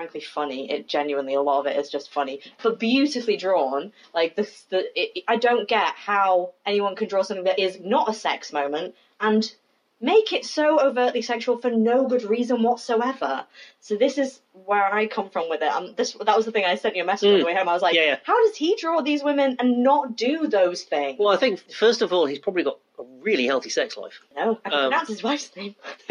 [0.00, 0.70] frankly funny.
[0.70, 3.92] It genuinely a lot of it is just funny, but beautifully drawn.
[4.14, 8.08] Like this, the it, I don't get how anyone can draw something that is not
[8.08, 9.52] a sex moment and
[10.00, 13.44] make it so overtly sexual for no good reason whatsoever.
[13.80, 15.68] So this is where I come from with it.
[15.70, 17.40] Um, this that was the thing I sent you a message on Mm.
[17.40, 17.68] the way home.
[17.68, 18.16] I was like, Yeah, yeah.
[18.24, 21.18] how does he draw these women and not do those things?
[21.18, 24.18] Well, I think first of all, he's probably got a really healthy sex life.
[24.34, 25.74] no, I can Um, pronounce his wife's name.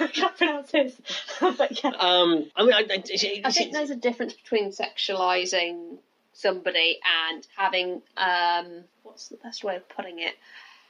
[0.00, 0.94] I can't pronounce his.
[1.40, 1.90] but yeah.
[1.98, 3.02] um, I mean, I, I,
[3.44, 5.98] I think there's a difference between sexualizing
[6.32, 6.98] somebody
[7.28, 10.34] and having um what's the best way of putting it?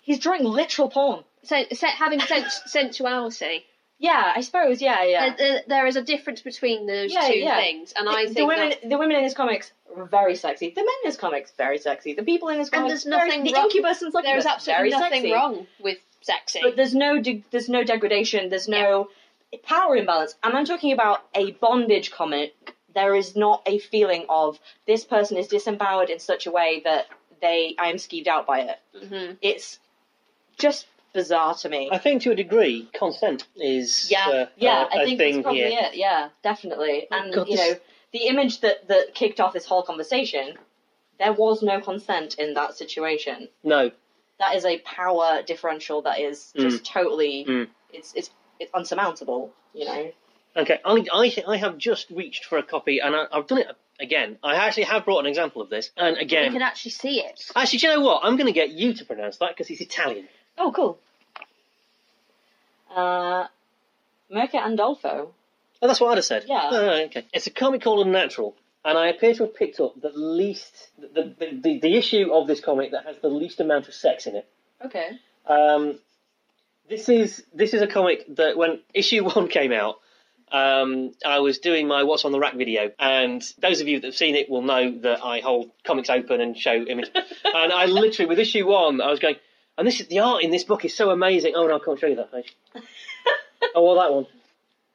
[0.02, 1.24] He's drawing literal porn.
[1.42, 3.64] Sen- se- having sens- sensuality.
[3.98, 4.82] Yeah, I suppose.
[4.82, 5.28] Yeah, yeah.
[5.28, 7.56] There, there- there is a difference between those Yeah, two yeah.
[7.56, 10.70] things, and I think the women, that- the women in his comics are very sexy.
[10.70, 12.12] The men in his comics are very sexy.
[12.14, 14.38] The people in his And comics there's very- nothing the wrong- incubus and succubus there
[14.38, 15.32] is absolutely nothing sexy.
[15.32, 16.60] wrong with sexy.
[16.62, 18.48] But there's no de- there's no degradation.
[18.48, 19.08] There's no
[19.62, 20.34] power imbalance.
[20.42, 22.54] And I'm talking about a bondage comic.
[22.94, 27.06] There is not a feeling of this person is disempowered in such a way that
[27.40, 28.78] they I am skeeved out by it.
[28.96, 29.36] Mhm.
[29.42, 29.78] It's
[30.58, 31.88] just bizarre to me.
[31.92, 35.34] I think to a degree, consent is Yeah, uh, yeah, a, I a think thing
[35.34, 35.80] that's probably here.
[35.92, 35.94] it.
[35.96, 37.06] Yeah, definitely.
[37.10, 37.78] Oh, and God, you this- know,
[38.12, 40.56] the image that that kicked off this whole conversation,
[41.18, 43.48] there was no consent in that situation.
[43.62, 43.90] No,
[44.38, 47.68] That is a power differential that is just totally Mm.
[47.92, 49.50] it's it's it's unsurmountable.
[49.72, 50.12] You know.
[50.56, 50.78] okay.
[50.84, 53.66] I, I, I have just reached for a copy, and I, I've done it
[53.98, 54.38] again.
[54.42, 57.50] I actually have brought an example of this, and again, you can actually see it.
[57.56, 58.20] actually, do you know what?
[58.24, 60.28] I'm going to get you to pronounce that because he's Italian.
[60.58, 60.98] Oh, cool.
[62.94, 63.46] Uh,
[64.30, 65.28] Mirka Andolfo.
[65.82, 66.44] Oh, that's what I'd have said.
[66.46, 66.68] Yeah.
[66.72, 67.26] Oh, okay.
[67.32, 68.54] It's a comic called Unnatural,
[68.84, 72.46] and I appear to have picked up the least, the, the, the, the issue of
[72.46, 74.48] this comic that has the least amount of sex in it.
[74.84, 75.10] Okay.
[75.46, 75.98] Um,
[76.88, 80.00] this is this is a comic that when issue one came out,
[80.52, 84.08] um, I was doing my What's on the Rack video, and those of you that
[84.08, 87.10] have seen it will know that I hold comics open and show images.
[87.44, 89.36] and I literally, with issue one, I was going,
[89.78, 91.54] and this is the art in this book is so amazing.
[91.56, 92.30] Oh no, I can't show you that
[93.74, 94.26] oh, well, that one.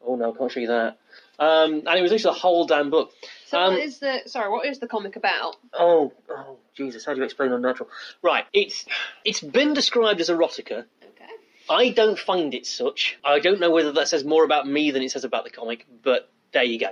[0.05, 0.97] Oh no, I can't show you that.
[1.39, 3.11] Um, and it was literally the whole damn book.
[3.49, 4.49] So Um, what is the sorry?
[4.51, 5.55] What is the comic about?
[5.73, 7.03] Oh, oh, Jesus!
[7.03, 7.89] How do you explain unnatural?
[8.21, 8.85] Right, it's
[9.25, 10.85] it's been described as erotica.
[11.03, 11.33] Okay.
[11.67, 13.17] I don't find it such.
[13.23, 15.87] I don't know whether that says more about me than it says about the comic,
[16.03, 16.89] but there you go.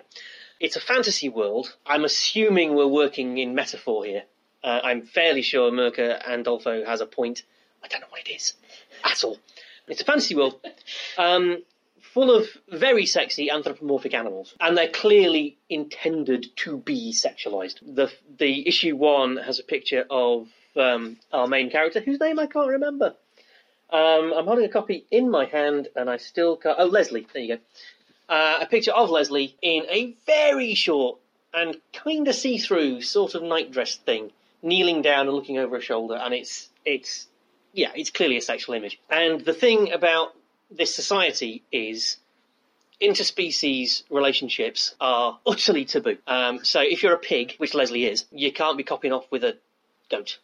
[0.59, 1.75] It's a fantasy world.
[1.85, 4.23] I'm assuming we're working in metaphor here.
[4.63, 7.43] Uh, I'm fairly sure Mirka Andolfo has a point.
[7.83, 8.53] I don't know what it is
[9.03, 9.37] at all.
[9.87, 10.59] It's a fantasy world
[11.19, 11.61] um,
[12.17, 17.75] full of very sexy anthropomorphic animals, and they're clearly intended to be sexualized.
[17.95, 22.47] The the issue one has a picture of um, our main character, whose name I
[22.47, 23.13] can't remember.
[23.91, 26.79] Um, I'm holding a copy in my hand, and I still can't.
[26.79, 27.27] Oh, Leslie.
[27.31, 27.61] There you go.
[28.27, 31.19] Uh, a picture of Leslie in a very short
[31.53, 34.31] and kind of see-through sort of nightdress thing,
[34.63, 37.27] kneeling down and looking over her shoulder, and it's it's
[37.73, 38.99] yeah, it's clearly a sexual image.
[39.07, 40.33] And the thing about
[40.69, 42.17] this society is
[43.01, 46.17] interspecies relationships are utterly taboo.
[46.27, 49.43] Um, so if you're a pig, which Leslie is, you can't be copying off with
[49.43, 49.57] a
[50.09, 50.39] goat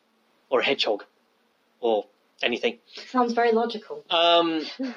[0.49, 1.03] or a hedgehog
[1.80, 2.05] or
[2.41, 2.78] anything.
[3.11, 4.03] Sounds very logical.
[4.09, 4.65] Um,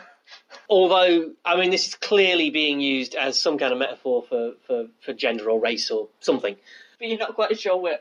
[0.68, 4.87] although, I mean, this is clearly being used as some kind of metaphor for, for,
[5.01, 6.57] for gender or race or something.
[6.99, 8.01] But you're not quite sure where.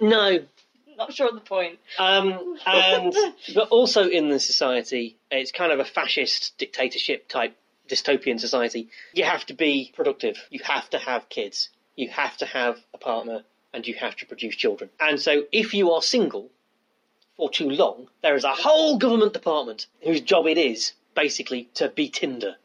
[0.00, 0.40] No,
[0.98, 1.78] Not sure of the point.
[1.96, 3.14] Um, and
[3.54, 7.56] but also in the society, it's kind of a fascist dictatorship type
[7.88, 8.88] dystopian society.
[9.14, 10.36] You have to be productive.
[10.50, 11.70] You have to have kids.
[11.94, 14.90] You have to have a partner, and you have to produce children.
[14.98, 16.50] And so, if you are single
[17.36, 21.88] for too long, there is a whole government department whose job it is basically to
[21.88, 22.56] be Tinder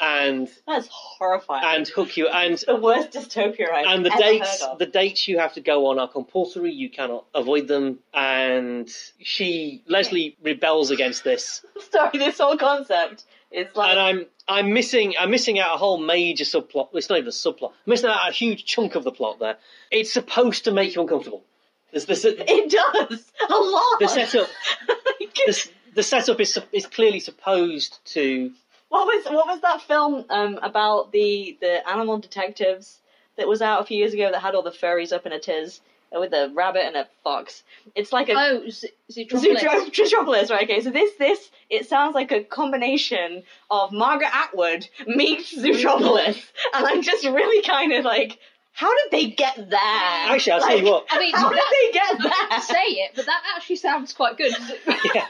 [0.00, 1.62] and That's horrifying.
[1.64, 4.78] and hook you and the worst dystopia I've and the ever dates heard of.
[4.78, 8.88] the dates you have to go on are compulsory you cannot avoid them and
[9.20, 13.90] she leslie rebels against this Sorry, this whole concept is like.
[13.90, 17.30] and i'm i'm missing i'm missing out a whole major subplot it's not even a
[17.32, 19.56] subplot i'm missing out a huge chunk of the plot there
[19.90, 21.44] it's supposed to make you uncomfortable
[21.92, 23.98] there's this it does a lot.
[24.00, 24.48] the setup
[25.18, 28.52] the, the setup is, is clearly supposed to
[28.90, 32.98] What was what was that film um, about the the animal detectives
[33.36, 35.38] that was out a few years ago that had all the furries up in a
[35.38, 35.80] tiz
[36.14, 37.62] uh, with a rabbit and a fox?
[37.94, 39.94] It's like a Oh, Z- Zootropolis.
[39.94, 40.64] Zootropolis, right?
[40.64, 46.42] Okay, so this this it sounds like a combination of Margaret Atwood meets Zootropolis,
[46.74, 48.38] and I'm just really kind of like,
[48.72, 49.78] how did they get there?
[49.80, 51.06] Actually, I'll tell you what.
[51.10, 52.60] I mean, How did they get there?
[52.60, 52.74] say
[53.04, 54.52] it, but that actually sounds quite good.
[55.14, 55.26] yeah.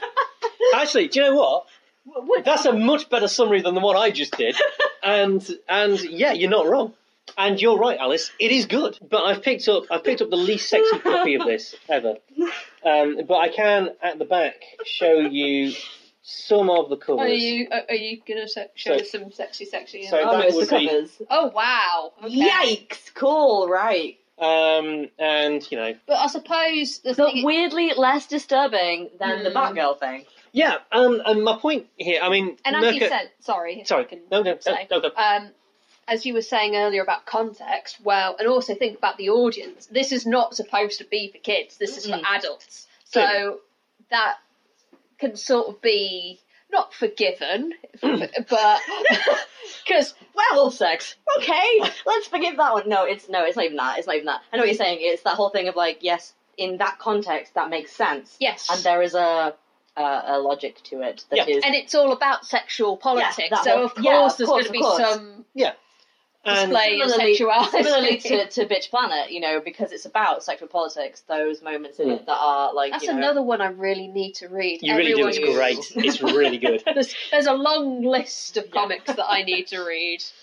[0.75, 1.65] actually do you know what
[2.05, 4.55] Would- That's a much better summary than the one I just did.
[5.03, 6.93] And and yeah, you're not wrong.
[7.35, 8.29] And you're right, Alice.
[8.39, 8.99] It is good.
[9.01, 12.17] But I've picked up I've picked up the least sexy copy of this ever.
[12.85, 15.73] Um, but I can at the back show you
[16.21, 17.21] some of the covers.
[17.25, 20.05] Are you are are you gonna se- show So- us some sexy, sexy?
[20.05, 21.21] So Oh, that no, it's the was the- covers.
[21.31, 22.13] oh wow!
[22.23, 22.47] Okay.
[22.47, 23.11] Yikes!
[23.15, 24.17] Cool, right?
[24.37, 27.43] Um, and you know, But I suppose the But thing.
[27.43, 29.57] weirdly less disturbing than the Hmm.
[29.57, 30.25] Batgirl thing.
[30.51, 30.77] Yeah.
[30.91, 32.21] Um, and my point here.
[32.21, 35.09] I mean, and as you said, sorry, sorry, can no, no, no, say, no, no.
[35.15, 35.49] um,
[36.07, 39.87] as you were saying earlier about context, well, and also think about the audience.
[39.87, 41.77] This is not supposed to be for kids.
[41.77, 42.87] This is for adults.
[43.05, 43.59] So
[44.09, 44.37] that
[45.19, 46.39] can sort of be
[46.71, 48.79] not forgiven, but
[49.85, 51.15] because well, sex.
[51.37, 52.89] Okay, let's forgive that one.
[52.89, 53.97] No, it's no, it's not even that.
[53.97, 54.41] It's not even that.
[54.51, 54.99] I know what you're saying.
[55.01, 58.81] It's that whole thing of like, yes, in that context, that makes sense, yes, and
[58.83, 59.53] there is a
[59.97, 61.57] a, a logic to it that is.
[61.57, 61.61] Yeah.
[61.65, 63.49] and it's all about sexual politics.
[63.49, 64.97] that so one- of course yeah, of there's course, going to be course.
[65.13, 65.45] some
[66.43, 67.83] And display of Similarly- sexuality.
[67.83, 72.09] Similarly to, to Bitch Planet, you know, because it's about sexual politics, those moments in
[72.09, 74.79] it that are like, That's you know, another one I really need to read.
[74.81, 75.27] you really do.
[75.27, 75.77] It's Everyone- great.
[76.05, 76.81] It's really good.
[76.93, 80.23] There's, there's a long list of comics that I need to read,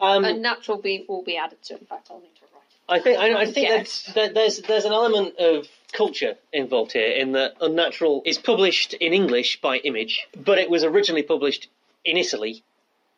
[0.00, 1.78] Um, and that will be will be added to.
[1.78, 2.43] In fact, I'll need to write.
[2.88, 7.32] I think I, I think that, there's there's an element of culture involved here in
[7.32, 11.68] that Unnatural is published in English by Image, but it was originally published
[12.04, 12.62] in Italy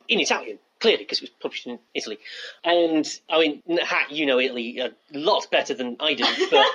[0.08, 0.58] in Italian.
[0.78, 2.18] Clearly, because it was published in Italy,
[2.62, 6.24] and I mean, ha, you know Italy a lot better than I do.
[6.50, 6.66] But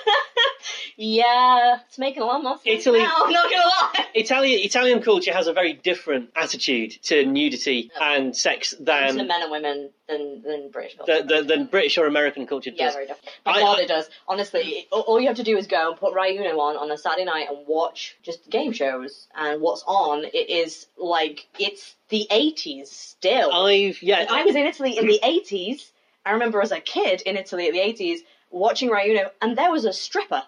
[0.98, 4.06] yeah, it's making a lot more sense Italy- now, I'm not gonna lie.
[4.16, 9.44] Italian Italian culture has a very different attitude to nudity and sex to than men
[9.44, 11.20] and women than than British culture.
[11.20, 12.94] than, than, than British or American culture Yeah, does.
[12.96, 13.30] very different.
[13.46, 14.10] My I- God, I- it does.
[14.28, 16.92] Honestly, all- all you have to do is go and put Rai Uno on on
[16.92, 19.28] a Saturday night and watch just game shows.
[19.36, 23.52] And what's on, it is like it's the eighties still.
[23.54, 24.26] I've yeah.
[24.30, 25.92] I was in Italy in the eighties.
[26.26, 29.72] I remember as a kid in Italy in the eighties watching Rai Uno, and there
[29.72, 30.44] was a stripper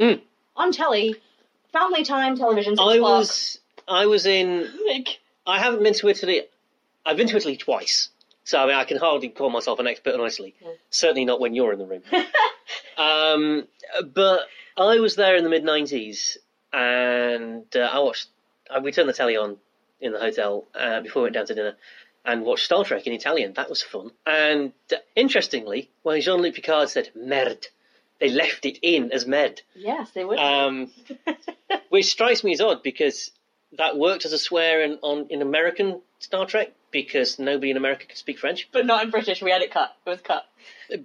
[0.00, 0.20] Mm.
[0.56, 1.16] on telly,
[1.72, 2.76] family time television.
[2.76, 3.58] Six I was
[3.88, 6.42] I was in like, I haven't been to Italy.
[7.04, 8.10] I've been to Italy twice,
[8.48, 10.54] so I mean I can hardly call myself an expert on Italy.
[10.62, 10.70] Yeah.
[10.88, 12.02] Certainly not when you're in the room.
[12.96, 13.68] um,
[14.14, 14.40] but
[14.74, 16.38] I was there in the mid '90s,
[16.72, 18.28] and uh, I watched.
[18.70, 19.58] Uh, we turned the telly on
[20.00, 21.76] in the hotel uh, before we went down to dinner,
[22.24, 23.52] and watched Star Trek in Italian.
[23.52, 24.12] That was fun.
[24.26, 27.66] And uh, interestingly, when Jean-Luc Picard said "merde,"
[28.18, 30.38] they left it in as "med," Yes, they would.
[30.38, 30.90] um,
[31.90, 33.30] which strikes me as odd because
[33.76, 38.06] that worked as a swear in, on in American Star Trek because nobody in America
[38.06, 38.68] could speak French.
[38.72, 39.42] but not in British.
[39.42, 39.94] We had it cut.
[40.06, 40.46] It was cut.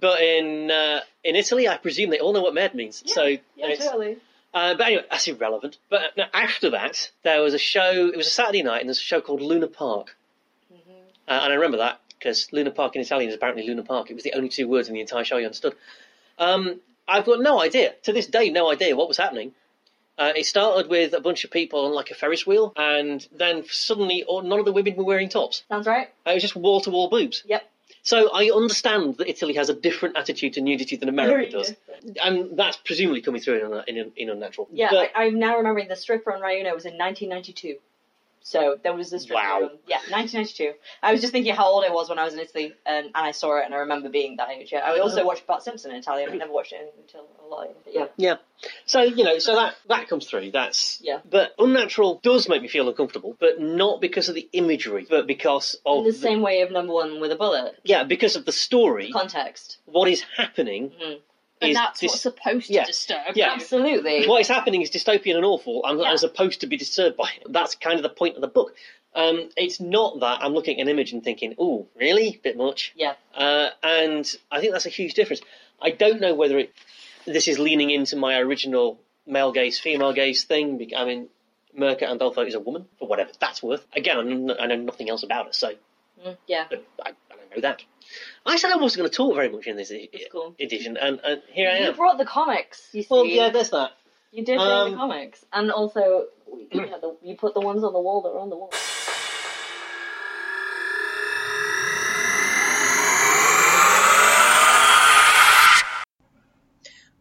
[0.00, 3.02] But in uh, in Italy, I presume they all know what "med" means.
[3.06, 4.18] so yeah, totally.
[4.52, 5.78] Uh, but anyway, that's irrelevant.
[5.90, 8.08] But uh, after that, there was a show.
[8.12, 10.16] It was a Saturday night, and there's a show called Luna Park.
[10.72, 10.90] Mm-hmm.
[11.28, 14.10] Uh, and I remember that because Luna Park in Italian is apparently Luna Park.
[14.10, 15.74] It was the only two words in the entire show you understood.
[16.38, 19.52] Um, I've got no idea to this day, no idea what was happening.
[20.16, 23.64] Uh, it started with a bunch of people on like a Ferris wheel, and then
[23.68, 25.64] suddenly, all, none of the women were wearing tops.
[25.68, 26.08] Sounds right.
[26.26, 27.42] Uh, It was just wall to wall boobs.
[27.46, 27.68] Yep.
[28.02, 31.74] So I understand that Italy has a different attitude to nudity than America does,
[32.22, 34.68] and that's presumably coming through in, a, in, in unnatural.
[34.70, 37.78] Yeah, But- I, I'm now remembering the stripper on Rai Uno was in 1992.
[38.46, 39.28] So there was this.
[39.28, 39.60] Wow.
[39.62, 40.74] on- yeah, 1992.
[41.02, 43.12] I was just thinking how old I was when I was in Italy, and, and
[43.16, 44.70] I saw it, and I remember being that age.
[44.70, 46.30] Yeah, I also watched Bart Simpson in Italian.
[46.30, 47.68] I never watched it until a lot.
[47.90, 48.06] Yeah.
[48.18, 48.36] Yeah.
[48.84, 50.50] So you know, so that that comes through.
[50.50, 51.20] That's Yeah.
[51.28, 55.76] But unnatural does make me feel uncomfortable, but not because of the imagery, but because
[55.86, 57.76] of In the same way of number one with a bullet.
[57.82, 59.10] yeah, because of the story.
[59.10, 59.78] Context.
[59.86, 61.18] What is happening Mhm.
[61.64, 62.84] And is that's dis- what's supposed to yeah.
[62.84, 63.36] disturb.
[63.36, 63.52] Yeah.
[63.52, 64.26] Absolutely.
[64.26, 65.82] what is happening is dystopian and awful.
[65.84, 66.10] I'm, Yeah.
[66.10, 67.46] I'm supposed to be disturbed by it.
[67.52, 68.74] That's kind of the point of the book.
[69.14, 72.40] Um, it's not that I'm looking at an image and thinking, "Oh, really?
[72.42, 73.14] Bit much." Yeah.
[73.34, 75.40] Uh, and I think that's a huge difference.
[75.80, 76.72] I don't know whether it
[77.24, 80.78] this is leaning into my original male gaze, female gaze thing.
[80.78, 81.28] bec- I mean,
[81.78, 83.86] Mirka Andolfo is a woman, for whatever that's worth.
[83.94, 85.72] Again, I know, I know nothing else about her, so
[86.24, 86.64] Mm, yeah.
[86.70, 87.23] but I, I don't
[87.54, 87.82] know that.
[88.46, 90.54] I said I wasn't going to talk very much in this e- cool.
[90.60, 91.84] edition, and, and here I am.
[91.84, 92.88] You brought the comics.
[92.92, 93.08] You see.
[93.10, 93.92] Well, yeah, there's that.
[94.32, 96.26] You did bring Um, the comics, and also
[96.72, 98.70] you, had the, you put the ones on the wall that were on the wall.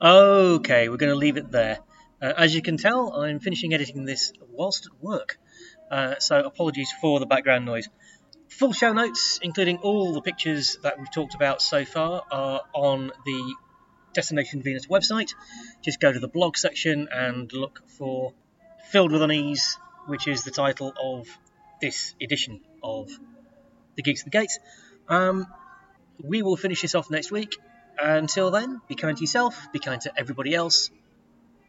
[0.01, 1.79] Okay, we're going to leave it there.
[2.21, 5.37] Uh, as you can tell, I'm finishing editing this whilst at work,
[5.89, 7.87] uh, so apologies for the background noise.
[8.57, 13.11] Full show notes, including all the pictures that we've talked about so far, are on
[13.25, 13.55] the
[14.13, 15.33] Destination Venus website.
[15.81, 18.33] Just go to the blog section and look for
[18.91, 21.27] Filled with Unease, which is the title of
[21.81, 23.09] this edition of
[23.95, 24.59] The Geeks of the Gates.
[25.09, 25.47] Um,
[26.23, 27.57] we will finish this off next week.
[27.97, 30.91] Until then, be kind to yourself, be kind to everybody else,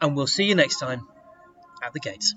[0.03, 1.09] and we'll see you next time
[1.83, 2.35] at the gates.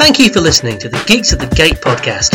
[0.00, 2.32] Thank you for listening to the Geeks at the Gate podcast.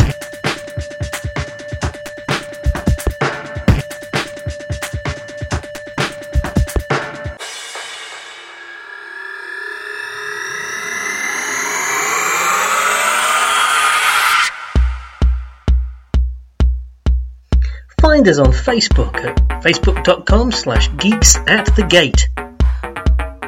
[18.00, 22.28] Find us on Facebook at facebook.com slash geeks at the gate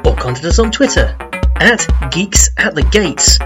[0.05, 1.17] or contact us on Twitter
[1.61, 3.39] at geeks at the gates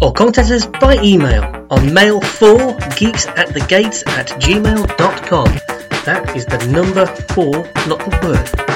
[0.00, 5.46] or contact us by email on mail4geeks at the gates at gmail.com.
[6.04, 7.52] That is the number four,
[7.86, 8.70] not the word.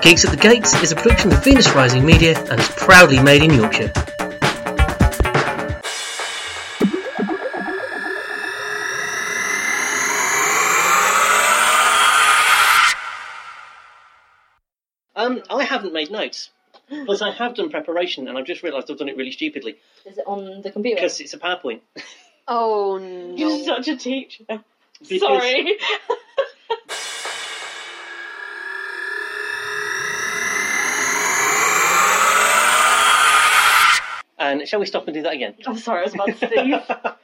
[0.00, 3.42] Geeks at the Gates is a production of Venus Rising Media and is proudly made
[3.42, 3.92] in Yorkshire.
[15.14, 16.50] Um, I haven't made notes,
[17.08, 20.18] but I have done preparation, and I've just realised I've done it really stupidly Is
[20.18, 20.96] it on the computer?
[20.96, 21.80] because it's a PowerPoint.
[22.50, 23.62] Oh You're no.
[23.64, 24.44] such a teacher.
[25.00, 25.76] Because- Sorry.
[34.40, 35.54] And shall we stop and do that again?
[35.66, 37.18] I'm sorry, I was about to sneeze.